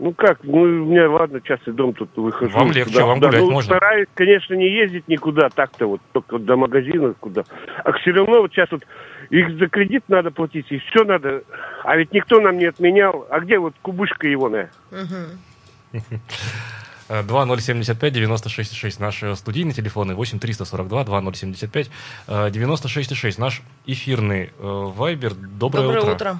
[0.00, 2.56] Ну как, ну у меня, ладно, частный дом тут выхожу.
[2.56, 3.28] Вам легче, туда, вам туда.
[3.28, 3.76] гулять ну, можно.
[3.76, 7.44] Стараюсь, конечно, не ездить никуда так-то вот, только до магазина куда.
[7.84, 8.82] А все равно вот сейчас вот
[9.28, 11.42] их за кредит надо платить, и все надо.
[11.84, 13.26] А ведь никто нам не отменял.
[13.28, 14.70] А где вот кубышка его, на?
[17.10, 21.90] Э, 2075 96 6 наш э, студийный телефон и 8 342 2075
[22.28, 25.34] э, 96 6 наш эфирный э, вайбер.
[25.34, 26.14] Доброе, Доброе утро.
[26.14, 26.38] утро.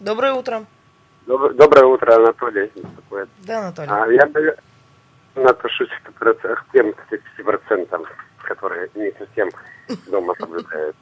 [0.00, 0.64] Доброе утро.
[1.28, 2.72] Доб- Доброе утро, Анатолий.
[2.74, 3.28] беспокоит.
[3.46, 3.88] Да, Анатолий.
[3.90, 6.94] А, я отношусь к, тем
[7.36, 8.08] 30%,
[8.42, 9.50] которые не совсем
[10.06, 10.96] дома соблюдают.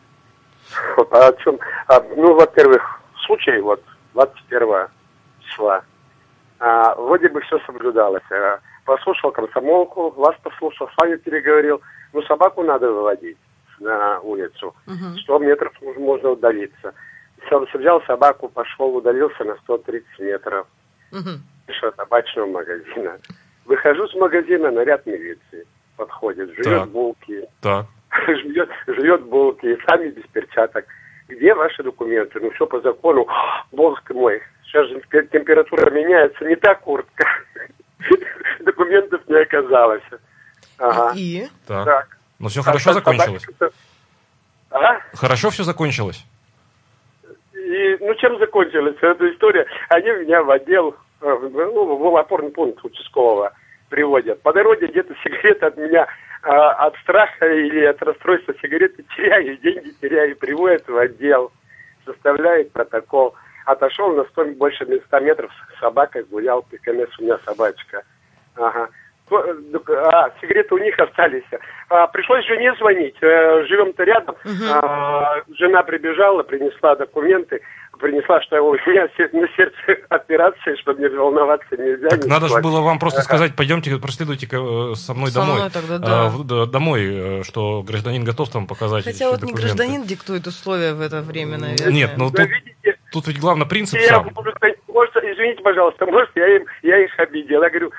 [0.96, 1.60] Вот, а о чем?
[1.86, 2.82] А, ну, во-первых,
[3.24, 3.80] случай вот
[4.14, 4.88] 21
[5.44, 5.84] числа.
[6.58, 8.24] А, вроде бы все соблюдалось.
[8.32, 11.80] А, послушал комсомолку, вас послушал, с вами переговорил.
[12.12, 13.38] Ну, собаку надо выводить
[13.78, 14.74] на улицу.
[14.86, 15.18] Мгм.
[15.20, 16.94] 100 метров можно удалиться.
[17.46, 20.66] Все, взял собаку, пошел, удалился на 130 метров.
[21.12, 21.42] Мгм.
[21.78, 23.18] Что, табачного магазина.
[23.64, 26.88] Выхожу с магазина, наряд милиции подходит, жует Так.
[26.90, 27.86] булки, Так.
[28.28, 30.84] жует, жует булки, сами без перчаток.
[31.28, 32.38] Где ваши документы?
[32.40, 33.26] Ну, все по закону.
[33.72, 37.24] Бог ты мой, сейчас же темпе- температура меняется, не та куртка.
[38.60, 40.02] Документов не оказалось.
[40.78, 41.12] Ага.
[41.16, 41.48] И?
[41.66, 41.84] Так.
[41.84, 42.18] Так.
[42.38, 43.44] Ну все хорошо А закончилось.
[44.70, 44.98] А?
[45.14, 46.24] Хорошо все закончилось.
[47.66, 49.66] И, ну, чем закончилась эта история?
[49.88, 53.52] Они меня в отдел, э, ну, в опорный пункт участкового
[53.88, 54.40] приводят.
[54.42, 56.06] По дороге где-то сигареты от меня
[56.42, 61.50] а, от страха или от расстройства сигареты теряю, деньги теряю, приводят в отдел,
[62.04, 63.34] составляет протокол.
[63.64, 68.04] Отошел на 100, больше 100 метров с собакой, гулял, ПКМС у меня собачка.
[68.54, 68.90] Ага.
[69.30, 69.54] Э,
[70.12, 71.42] А, сигареты у них остались.
[71.88, 73.16] А, пришлось жене звонить.
[73.20, 74.36] Э, Живем-то рядом.
[74.70, 77.60] А, жена прибежала, принесла документы,
[77.98, 79.76] принесла, что у меня на сердце
[80.10, 82.08] операция, что мне волноваться нельзя.
[82.10, 85.56] Так ни надо же было вам просто сказать, пойдемте, проследуйте э, со мной Со домой.
[85.56, 86.26] мной тогда, да.
[86.26, 89.62] А, в- да, домой, э, что гражданин готов там показать Хотя вот не документы.
[89.62, 91.92] гражданин диктует условия в это время, наверное.
[91.92, 94.30] Нет, ну тут, видите, тут ведь главный принцип я, сам.
[94.88, 97.62] может, извините, пожалуйста, может, я, им, я их обидел.
[97.62, 97.92] Я говорю,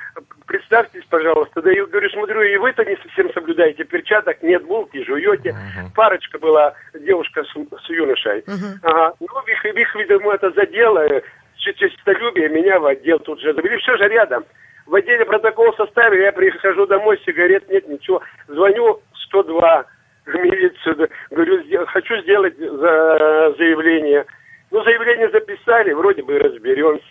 [0.68, 1.62] представьтесь, пожалуйста.
[1.62, 5.56] Да я говорю, смотрю, и вы-то не совсем соблюдаете перчаток, нет булки, жуете.
[5.96, 7.48] Парочка была, девушка с,
[7.86, 8.44] с юношей.
[8.84, 9.14] Ага.
[9.20, 11.22] Ну, их, их, видимо, это задело, э,
[11.58, 13.54] честолюбие, меня в отдел тут же.
[13.54, 14.46] Говорю, все же рядом.
[14.86, 18.22] В отделе протокол составили, я прихожу домой, сигарет нет, ничего.
[18.48, 19.86] Звоню 102
[20.26, 24.26] в милицию, говорю, «Сдел- хочу сделать за- заявление.
[24.72, 27.04] Ну, заявление записали, вроде бы разберемся.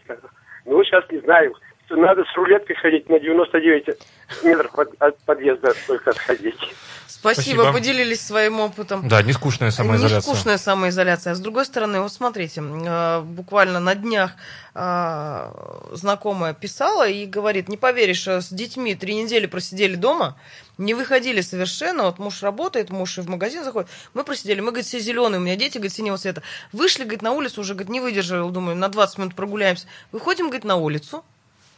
[0.67, 1.55] Ну, сейчас не знаю,
[1.91, 3.99] надо с рулеткой ходить на 99
[4.43, 6.59] метров от, от подъезда только отходить.
[7.07, 7.73] Спасибо, Спасибо.
[7.73, 9.09] поделились своим опытом.
[9.09, 10.17] Да, не скучная самоизоляция.
[10.17, 11.33] Не скучная самоизоляция.
[11.33, 14.33] А с другой стороны, вот смотрите, э, буквально на днях
[14.75, 15.51] э,
[15.93, 20.37] знакомая писала и говорит, не поверишь, э, с детьми три недели просидели дома,
[20.79, 24.87] не выходили совершенно, вот муж работает, муж и в магазин заходит, мы просидели, мы, говорит,
[24.87, 26.43] все зеленые, у меня дети, говорит, синего цвета.
[26.73, 29.87] Вышли, говорит, на улицу, уже, говорит, не выдержали, думаю, на 20 минут прогуляемся.
[30.13, 31.25] Выходим, говорит, на улицу,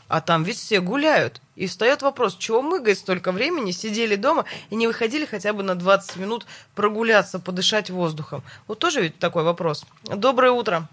[0.08, 1.40] а там ведь все гуляют.
[1.54, 5.62] И встает вопрос, чего мы, говорит, столько времени сидели дома и не выходили хотя бы
[5.62, 8.42] на 20 минут прогуляться, подышать воздухом.
[8.66, 9.84] Вот тоже ведь такой вопрос.
[10.04, 10.88] Доброе утро.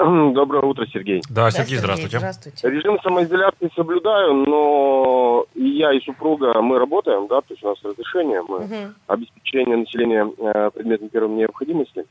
[0.00, 1.20] Доброе утро, Сергей.
[1.28, 2.18] Да, Сергей, здравствуйте.
[2.18, 2.70] Здравствуйте.
[2.70, 7.76] Режим самоизоляции соблюдаю, но и я, и супруга, мы работаем, да, то есть у нас
[7.84, 8.94] разрешение, мы Мгм.
[9.08, 12.04] обеспечение населения э, предметом первой необходимости.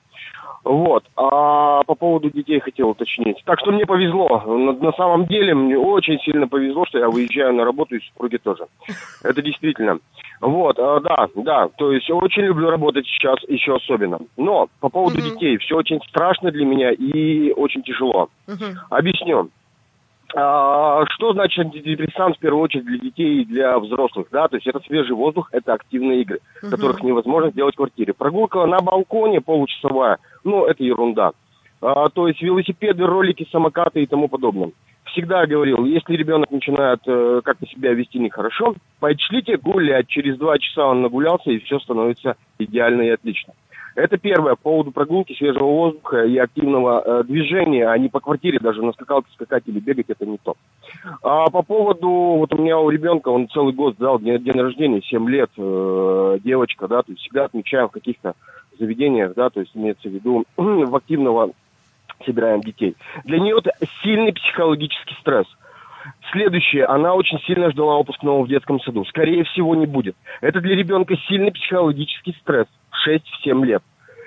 [0.64, 1.04] Вот.
[1.16, 3.42] А по поводу детей хотел уточнить.
[3.46, 4.44] Так что мне повезло.
[4.46, 8.38] На, на самом деле мне очень сильно повезло, что я выезжаю на работу и супруги
[8.38, 8.66] тоже.
[9.24, 10.00] Это действительно.
[10.42, 11.68] Вот, а, да, да.
[11.78, 14.20] То есть очень люблю работать сейчас еще особенно.
[14.38, 15.32] Но по поводу Мгм.
[15.32, 18.30] детей все очень страшно для меня и очень тяжело.
[18.48, 18.78] Мгм.
[18.90, 19.50] Объясню.
[20.36, 24.68] А, Что значит антидепрессант в первую очередь для детей и для взрослых, да, то есть
[24.68, 26.72] это свежий воздух, это активные игры, Мгм.
[26.72, 28.14] которых невозможно сделать в квартире.
[28.14, 31.32] Прогулка на балконе получасовая, ну, это ерунда.
[31.82, 34.72] А, то есть велосипеды, ролики, самокаты и тому подобное.
[35.12, 40.86] Всегда говорил, если ребенок начинает э, как-то себя вести нехорошо, пошлите гулять, через два часа
[40.88, 43.54] он нагулялся, и все становится идеально и отлично.
[43.96, 48.60] Это первое, по поводу прогулки, свежего воздуха и активного э, движения, а не по квартире
[48.60, 50.56] даже на скакалке скакать или бегать, это не то.
[51.24, 55.02] А по поводу, вот у меня у ребенка, он целый год ждал день, день рождения,
[55.02, 58.36] 7 лет, э, девочка, да, то есть всегда отмечаем в каких-то
[58.80, 61.52] заведениях, да, то есть имеется в виду в активного
[62.26, 62.96] собираем детей.
[63.24, 63.72] Для нее это
[64.04, 65.48] сильный психологический стресс.
[66.32, 69.06] Следующее, она очень сильно ждала выпускного в детском саду.
[69.06, 70.16] Скорее всего, не будет.
[70.42, 72.68] Это для ребенка сильный психологический стресс.
[73.08, 73.84] 6-7 лет.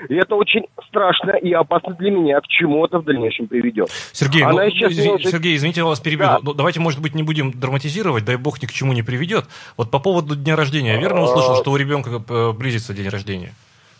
[0.08, 3.88] И это очень страшно и опасно для меня, к чему это в дальнейшем приведет.
[4.12, 6.26] Сергей, Она ну, сейчас изви- может- Сергей, извините, я вас перебью.
[6.26, 6.40] Да.
[6.54, 9.44] Давайте, может быть, не будем драматизировать, дай бог ни к чему не приведет.
[9.76, 13.52] Вот по поводу дня рождения, я верно услышал, что у ребенка э, близится день рождения?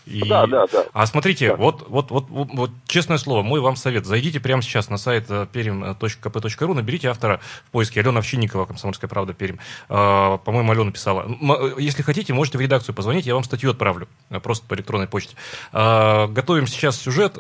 [0.06, 0.84] И- Да, да, да.
[0.92, 1.56] А смотрите, Да.
[1.56, 4.04] вот, вот, вот, вот, вот честное слово, мой вам совет.
[4.06, 9.32] Зайдите прямо сейчас на сайт э, перим.кп.ру, наберите автора в поиске Алена Овчинникова, «Комсомольская правда»,
[9.32, 9.56] Пермь.
[9.88, 11.26] Э, По-моему, Алена писала.
[11.40, 15.06] Э, Если хотите, можете в редакцию позвонить, я вам статью отправлю, э, просто по электронной
[15.06, 15.36] почте.
[15.72, 17.38] Э, Готовим сейчас сюжет.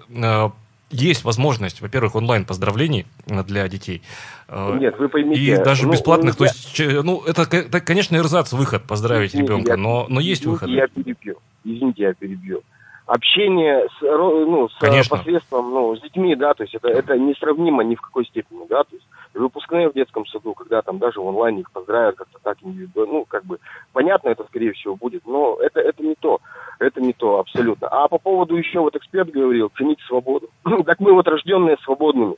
[0.92, 4.02] Есть возможность, во-первых, онлайн поздравлений э, для детей.
[4.48, 5.40] Э, Нет, вы поймите.
[5.40, 9.52] И даже ну, бесплатных, то я- есть, ну, это, это, конечно, эрзац выход поздравить Извините,
[9.52, 10.68] ребенка, я- но, но есть извините, выход.
[10.68, 11.36] Я перебью.
[11.64, 12.60] Извините, я перебью.
[13.06, 15.16] Общение с, ну, с Конечно.
[15.16, 18.84] посредством, ну, с детьми, да, то есть это, это несравнимо ни в какой степени, да,
[18.84, 22.58] то есть выпускные в детском саду, когда там даже в онлайне их поздравят как-то так
[22.62, 23.58] индивидуально, ну, как бы,
[23.92, 26.40] понятно, это скорее всего будет, но это, это не то,
[26.78, 27.88] это не то абсолютно.
[27.88, 30.48] А по поводу еще, вот эксперт говорил, ценить свободу.
[30.86, 32.36] так мы вот рожденные свободными.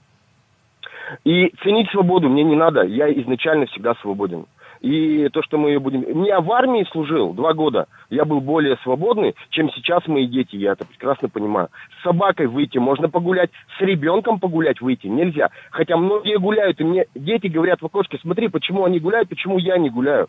[1.25, 4.47] И ценить свободу мне не надо, я изначально всегда свободен.
[4.85, 6.25] И то, что мы ее будем...
[6.25, 10.73] Я в армии служил два года, я был более свободный, чем сейчас мои дети, я
[10.73, 11.69] это прекрасно понимаю.
[11.99, 15.49] С собакой выйти можно погулять, с ребенком погулять выйти нельзя.
[15.71, 19.79] Хотя многие гуляют, и мне дети говорят в окошке, смотри, почему они гуляют, почему я
[19.79, 20.29] не гуляю.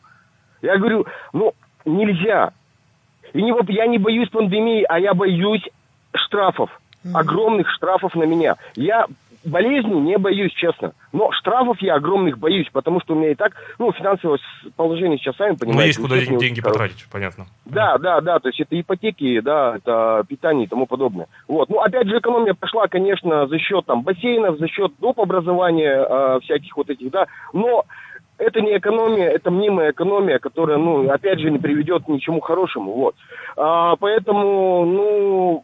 [0.62, 1.52] Я говорю, ну,
[1.84, 2.54] нельзя.
[3.34, 5.68] И не, я не боюсь пандемии, а я боюсь
[6.14, 6.70] штрафов.
[7.14, 8.56] Огромных штрафов на меня.
[8.78, 9.06] Я
[9.46, 10.94] болезни не боюсь, честно.
[11.12, 14.40] Но штрафов я огромных боюсь, потому что у меня и так, ну, финансовое
[14.76, 16.00] положение сейчас, сами понимаете.
[16.00, 16.64] Ну, есть куда деньги хорошее.
[16.64, 17.46] потратить, понятно.
[17.66, 21.28] Да, да, да, то есть это ипотеки, да, это питание и тому подобное.
[21.48, 25.20] Вот, ну, опять же, экономия пошла, конечно, за счет там бассейнов, за счет доп.
[25.20, 27.86] образования, э, всяких вот этих, да, но
[28.38, 32.94] это не экономия, это мнимая экономия, которая, ну, опять же, не приведет к чему хорошему,
[32.94, 33.16] вот.
[33.56, 35.64] А, поэтому, ну,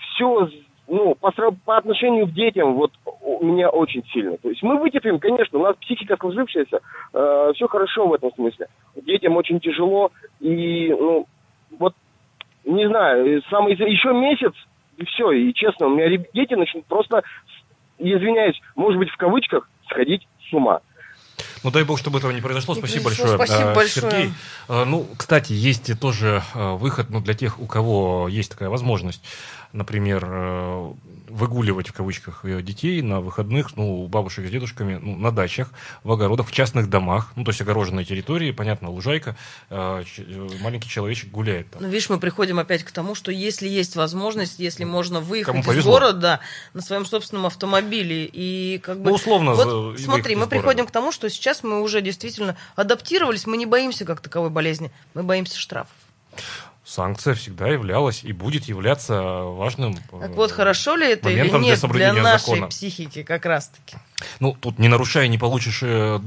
[0.00, 0.48] все,
[0.92, 1.32] ну, по,
[1.64, 4.36] по отношению к детям, вот, у меня очень сильно.
[4.36, 6.80] То есть мы вытерпим, конечно, у нас психика сложившаяся,
[7.54, 8.68] все хорошо в этом смысле.
[8.96, 11.26] Детям очень тяжело, и, ну,
[11.78, 11.94] вот,
[12.66, 14.52] не знаю, самый, еще месяц,
[14.98, 17.22] и все, и честно, у меня дети начнут просто,
[17.98, 20.82] извиняюсь, может быть, в кавычках, сходить с ума.
[21.64, 22.74] Ну, дай бог, чтобы этого не произошло.
[22.74, 24.10] Спасибо большое, Спасибо э, большое.
[24.10, 24.32] Сергей.
[24.68, 28.68] Э, Ну, кстати, есть и тоже э, выход ну, для тех, у кого есть такая
[28.68, 29.22] возможность.
[29.72, 30.92] Например, э,
[31.28, 35.70] выгуливать в кавычках э, детей на выходных, ну, у бабушек с дедушками, ну, на дачах,
[36.04, 39.34] в огородах, в частных домах, ну, то есть огороженной территории, понятно, лужайка,
[39.70, 40.04] э,
[40.60, 41.82] маленький человечек гуляет там.
[41.82, 45.84] Ну, видишь, мы приходим опять к тому, что если есть возможность, если можно выехать из
[45.84, 46.40] города
[46.74, 49.08] на своем собственном автомобиле и как бы...
[49.08, 53.56] Ну, условно, Вот смотри, мы приходим к тому, что сейчас мы уже действительно адаптировались, мы
[53.56, 55.96] не боимся как таковой болезни, мы боимся штрафов.
[56.92, 61.80] Санкция всегда являлась и будет являться важным Так э, вот, хорошо ли это или нет
[61.90, 62.66] для, нашей закона.
[62.66, 63.96] психики как раз-таки?
[64.40, 66.18] Ну, тут не нарушая, не получишь э,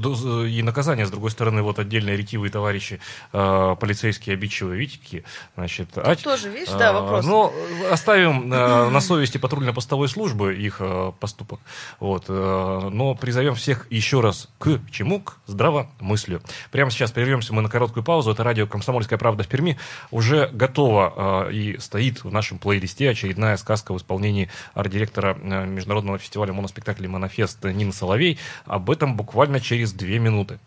[0.48, 1.06] и наказание.
[1.06, 3.00] С другой стороны, вот отдельные ретивые товарищи,
[3.32, 5.96] э, полицейские обидчивые витики, значит...
[5.98, 7.24] ать, тоже, видишь, да, э, вопрос.
[7.24, 7.52] Но
[7.90, 11.60] оставим э, на совести патрульно-постовой службы их э, поступок.
[12.00, 15.20] Вот, э, но призовем всех еще раз к чему?
[15.20, 16.42] К здравомыслию.
[16.70, 18.30] Прямо сейчас прервемся мы на короткую паузу.
[18.30, 19.78] Это радио «Комсомольская правда» в Перми.
[20.10, 26.18] Уже готова э, и стоит в нашем плейлисте очередная сказка в исполнении арт-директора э, международного
[26.18, 28.38] фестиваля моноспектаклей «Монофест» Нины Соловей.
[28.64, 30.58] Об этом буквально через две минуты.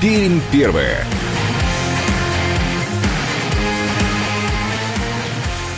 [0.00, 1.04] Пермь первая.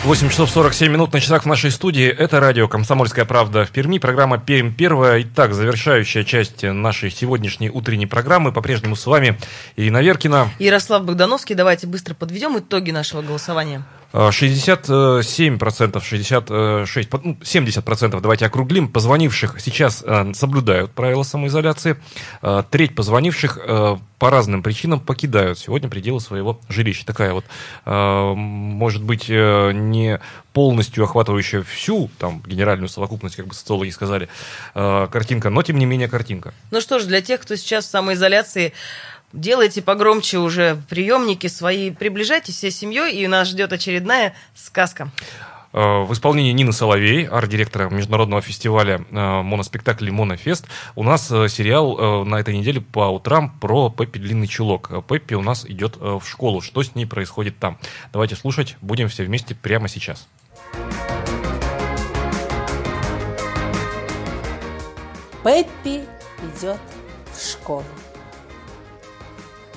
[0.03, 2.05] 8 часов 47 минут на часах в нашей студии.
[2.05, 3.99] Это радио «Комсомольская правда» в Перми.
[3.99, 5.21] Программа «Пермь первая».
[5.21, 8.51] Итак, завершающая часть нашей сегодняшней утренней программы.
[8.51, 9.37] По-прежнему с вами
[9.77, 10.49] Ирина Веркина.
[10.59, 13.83] Ярослав Богдановский, давайте быстро подведем итоги нашего голосования.
[14.15, 21.97] А, 67%, 66, по- ну, 70%, давайте округлим, позвонивших сейчас э, соблюдают правила самоизоляции.
[22.43, 27.05] Э, Треть позвонивших э, по разным причинам покидают сегодня пределы своего жилища.
[27.07, 27.45] Такая вот,
[27.85, 30.19] э, может быть, э, не
[30.53, 34.29] полностью охватывающая всю там генеральную совокупность, как бы социологи сказали,
[34.75, 36.53] э, картинка, но тем не менее картинка.
[36.69, 38.73] Ну что ж, для тех, кто сейчас в самоизоляции,
[39.33, 45.11] делайте погромче уже приемники свои, приближайтесь всей семьей, и нас ждет очередная сказка.
[45.73, 52.23] Э, В исполнении Нины Соловей, арт-директора международного фестиваля э, моноспектаклей «Монофест», у нас э, сериал
[52.25, 54.91] на этой неделе по утрам про Пеппи Длинный Чулок.
[55.07, 56.61] Пеппи у нас идет в школу.
[56.61, 57.79] Что с ней происходит там?
[58.13, 58.77] Давайте слушать.
[58.81, 60.27] Будем все вместе прямо сейчас.
[65.43, 66.03] Пеппи
[66.55, 66.79] идет
[67.33, 67.83] в школу.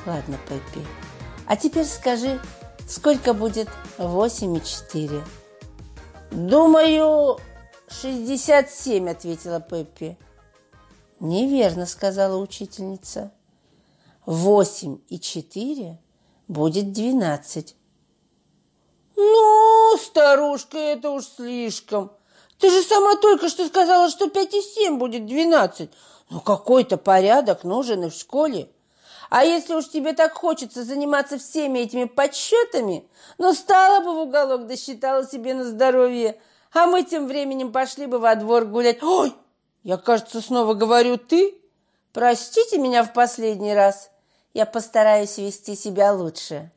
[0.06, 0.86] Ладно, Пеппи.
[1.48, 2.40] А теперь скажи,
[2.88, 5.22] сколько будет 8 и 4?
[6.30, 7.38] Думаю,
[7.88, 10.16] 67, ответила Пеппи.
[11.18, 13.32] Неверно, сказала учительница.
[14.26, 15.98] 8 и 4
[16.46, 17.76] будет 12.
[19.16, 22.12] Ну, старушка, это уж слишком.
[22.58, 25.90] Ты же сама только что сказала, что 5 и 7 будет 12.
[26.30, 28.70] Ну, какой-то порядок нужен и в школе.
[29.30, 33.08] А если уж тебе так хочется заниматься всеми этими подсчетами,
[33.38, 36.40] ну, стала бы в уголок, да считала себе на здоровье.
[36.72, 39.02] А мы тем временем пошли бы во двор гулять.
[39.02, 39.34] Ой,
[39.82, 41.60] я, кажется, снова говорю «ты».
[42.12, 44.10] Простите меня в последний раз.
[44.54, 46.70] Я постараюсь вести себя лучше.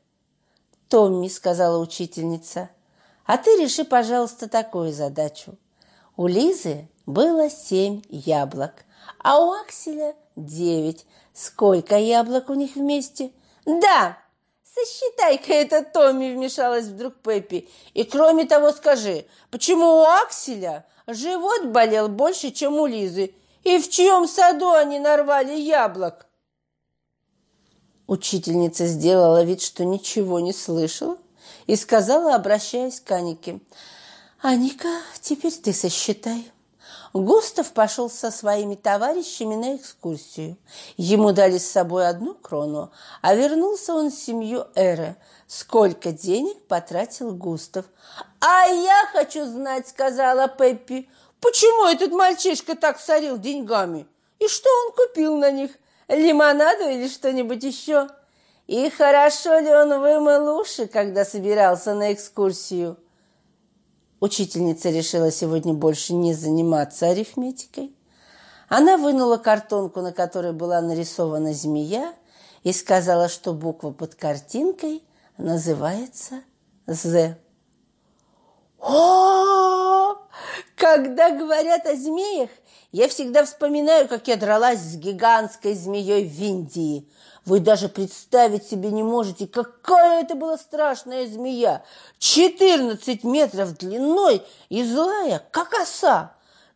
[0.88, 2.68] Томми, сказала учительница,
[3.24, 5.56] а ты реши, пожалуйста, такую задачу.
[6.16, 8.84] У Лизы было семь яблок,
[9.18, 10.14] а у Акселя
[10.46, 11.06] девять.
[11.32, 13.30] Сколько яблок у них вместе?
[13.64, 14.18] Да,
[14.74, 17.68] сосчитай-ка это, Томми, вмешалась вдруг Пеппи.
[17.94, 23.34] И кроме того скажи, почему у Акселя живот болел больше, чем у Лизы?
[23.62, 26.26] И в чьем саду они нарвали яблок?
[28.06, 31.16] Учительница сделала вид, что ничего не слышала,
[31.66, 33.60] и сказала, обращаясь к Анике,
[34.40, 34.88] «Аника,
[35.20, 36.50] теперь ты сосчитай».
[37.12, 40.56] Густав пошел со своими товарищами на экскурсию.
[40.96, 45.16] Ему дали с собой одну крону, а вернулся он с семью Эры.
[45.48, 47.86] Сколько денег потратил Густав?
[48.40, 51.08] «А я хочу знать»,— сказала Пеппи,
[51.40, 54.06] «почему этот мальчишка так сорил деньгами?
[54.38, 55.72] И что он купил на них?
[56.06, 58.08] Лимонаду или что-нибудь еще?
[58.68, 62.96] И хорошо ли он вымыл уши, когда собирался на экскурсию?»
[64.20, 67.96] Учительница решила сегодня больше не заниматься арифметикой.
[68.68, 72.12] Она вынула картонку, на которой была нарисована змея,
[72.62, 75.02] и сказала, что буква под картинкой
[75.38, 76.42] называется
[76.86, 77.38] «З».
[78.78, 80.16] О,
[80.76, 82.50] когда говорят о змеях,
[82.92, 87.08] я всегда вспоминаю, как я дралась с гигантской змеей в Индии.
[87.46, 91.82] Вы даже представить себе не можете, какая это была страшная змея.
[92.18, 96.34] 14 метров длиной и злая, как оса.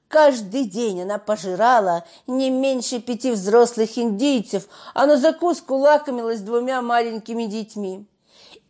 [0.08, 7.44] Каждый день она пожирала не меньше пяти взрослых индийцев, а на закуску лакомилась двумя маленькими
[7.44, 8.06] детьми.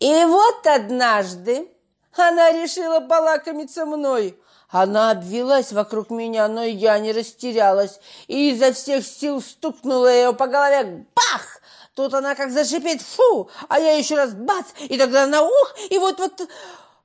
[0.00, 1.68] И вот однажды
[2.16, 4.38] Она решила полакомиться мной.
[4.70, 10.46] Она обвелась вокруг меня, но я не растерялась и изо всех сил стукнула ее по
[10.46, 11.06] голове.
[11.14, 11.60] Бах!
[11.94, 15.98] Тут она как зашипит «фу», а я еще раз бац, и тогда на ух, и
[15.98, 16.48] вот, вот,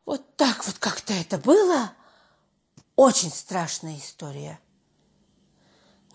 [0.06, 1.92] вот так вот как-то это было.
[2.96, 4.60] Очень страшная история.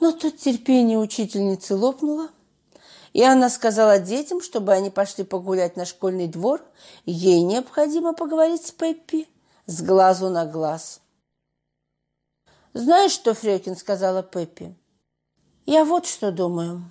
[0.00, 2.30] Но тут терпение учительницы лопнуло,
[3.12, 6.60] и она сказала детям, чтобы они пошли погулять на школьный двор.
[7.06, 9.28] Ей необходимо поговорить с Пеппи
[9.66, 11.00] с глазу на глаз.
[12.72, 14.74] «Знаешь что, Фрекин?»– сказала Пеппи.
[15.64, 16.90] «Я вот что думаю.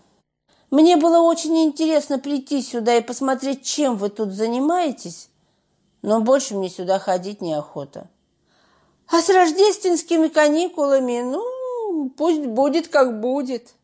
[0.73, 5.29] Мне было очень интересно прийти сюда и посмотреть, чем вы тут занимаетесь,
[6.01, 8.09] но больше мне сюда ходить неохота.
[9.07, 13.75] А с рождественскими каникулами, ну, пусть будет, как будет».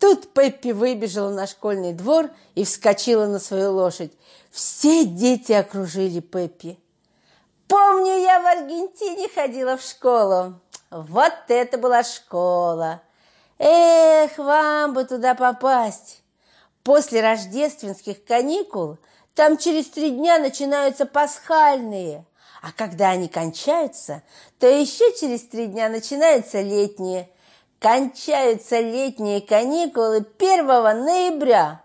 [0.00, 4.10] Тут Пеппи выбежала на школьный двор и вскочила на свою лошадь.
[4.50, 6.76] Все дети окружили Пеппи.
[7.68, 10.54] Помню, я в Аргентине ходила в школу.
[10.90, 13.00] Вот это была школа!
[13.58, 16.22] Эх, вам бы туда попасть!
[16.82, 18.98] После рождественских каникул
[19.34, 22.24] там через три дня начинаются пасхальные,
[22.62, 24.22] а когда они кончаются,
[24.58, 27.28] то еще через три дня начинаются летние.
[27.80, 31.82] Кончаются летние каникулы 1 ноября.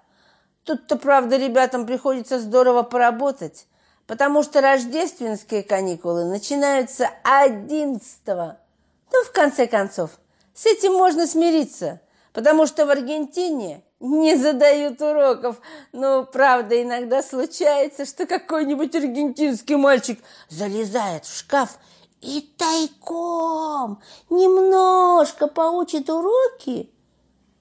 [0.63, 3.67] Тут-то, правда, ребятам приходится здорово поработать,
[4.07, 8.55] потому что рождественские каникулы начинаются 11 -го.
[9.11, 10.11] Ну, в конце концов,
[10.53, 12.01] с этим можно смириться,
[12.33, 15.61] потому что в Аргентине не задают уроков.
[15.93, 21.77] Но, правда, иногда случается, что какой-нибудь аргентинский мальчик залезает в шкаф
[22.21, 26.91] и тайком немножко поучит уроки.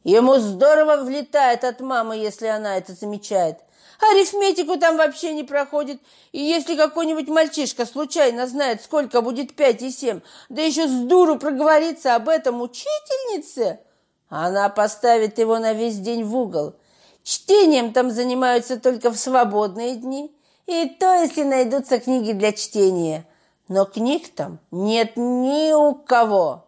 [0.04, 3.58] Ему здорово влетает от мамы, если она это замечает.
[4.02, 6.00] Арифметику там вообще не проходит.
[6.32, 11.38] И если какой-нибудь мальчишка случайно знает, сколько будет пять и семь, да еще с дуру
[11.38, 13.80] проговорится об этом учительнице,
[14.28, 16.74] она поставит его на весь день в угол.
[17.22, 20.34] Чтением там занимаются только в свободные дни.
[20.66, 23.26] И то, если найдутся книги для чтения.
[23.68, 26.66] Но книг там нет ни у кого.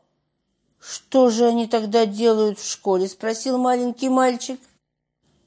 [0.80, 4.60] «Что же они тогда делают в школе?»– спросил маленький мальчик.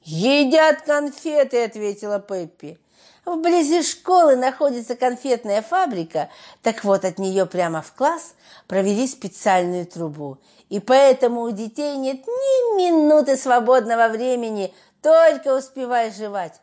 [0.06, 2.78] «Едят конфеты»,— ответила Пеппи.
[3.24, 6.30] Вблизи школы находится конфетная фабрика,
[6.62, 8.36] так вот от нее прямо в класс
[8.68, 10.38] провели специальную трубу.
[10.68, 16.60] И поэтому у детей нет ни минуты свободного времени, только успевай жевать.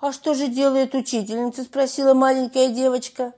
[0.00, 3.34] «А что же делает учительница?»– спросила маленькая девочка.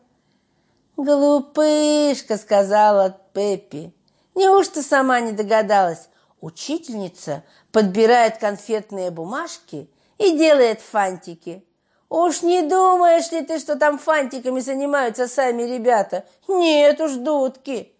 [0.97, 3.93] «Глупышка»,– сказала Пеппи.
[4.36, 6.09] «Неужто сама не догадалась?
[6.43, 9.88] Учительница подбирает конфетные бумажки
[10.18, 11.64] и делает фантики.
[12.09, 16.24] Уж не думаешь ли ты, что там фантиками занимаются сами ребята?
[16.49, 17.93] Нет уж, дудки.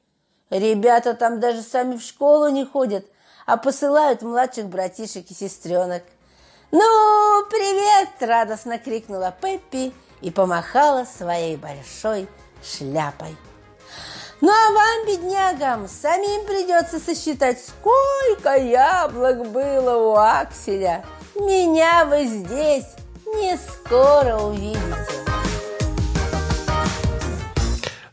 [0.51, 3.07] Ребята там даже сами в школу не ходят,
[3.47, 6.03] а посылают младших братишек и сестренок.
[6.73, 12.29] «Ну, привет!»– радостно крикнула Пеппи и помахала своей большой
[12.61, 13.37] шляпой.
[14.43, 21.05] Ну а вам, беднягам, самим придется сосчитать, сколько яблок было у Акселя.
[21.37, 22.87] Меня вы здесь
[23.25, 25.22] не скоро увидите.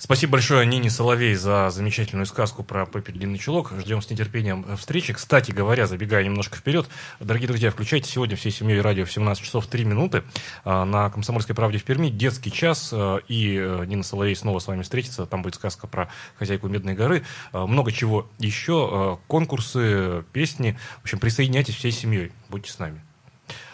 [0.10, 3.74] Спасибо большое Нине Соловей за замечательную сказку про Пеппи Длинный Чулок.
[3.78, 5.14] Ждем с нетерпением встречи.
[5.14, 6.88] Кстати говоря, забегая немножко вперед,
[7.20, 10.24] дорогие друзья, включайте сегодня всей семьей радио в 17 часов 3 минуты
[10.66, 12.10] а, на «Комсомольской правде» в Перми.
[12.10, 12.90] Детский час.
[12.92, 15.28] А, и э, Нина Соловей снова с вами встретится.
[15.28, 17.24] Там будет сказка про хозяйку Медной горы.
[17.54, 19.20] Много чего еще.
[19.28, 20.76] Конкурсы, песни.
[21.02, 22.32] В общем, присоединяйтесь всей семьей.
[22.50, 23.00] Будьте с нами.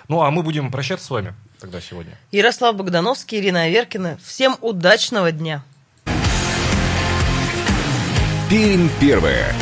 [0.10, 2.18] Ну, а мы будем прощаться с вами тогда сегодня.
[2.34, 4.20] Ярослав Богдановский, Ирина Аверкина.
[4.22, 5.64] Всем удачного дня!
[8.50, 9.56] Пермь первая.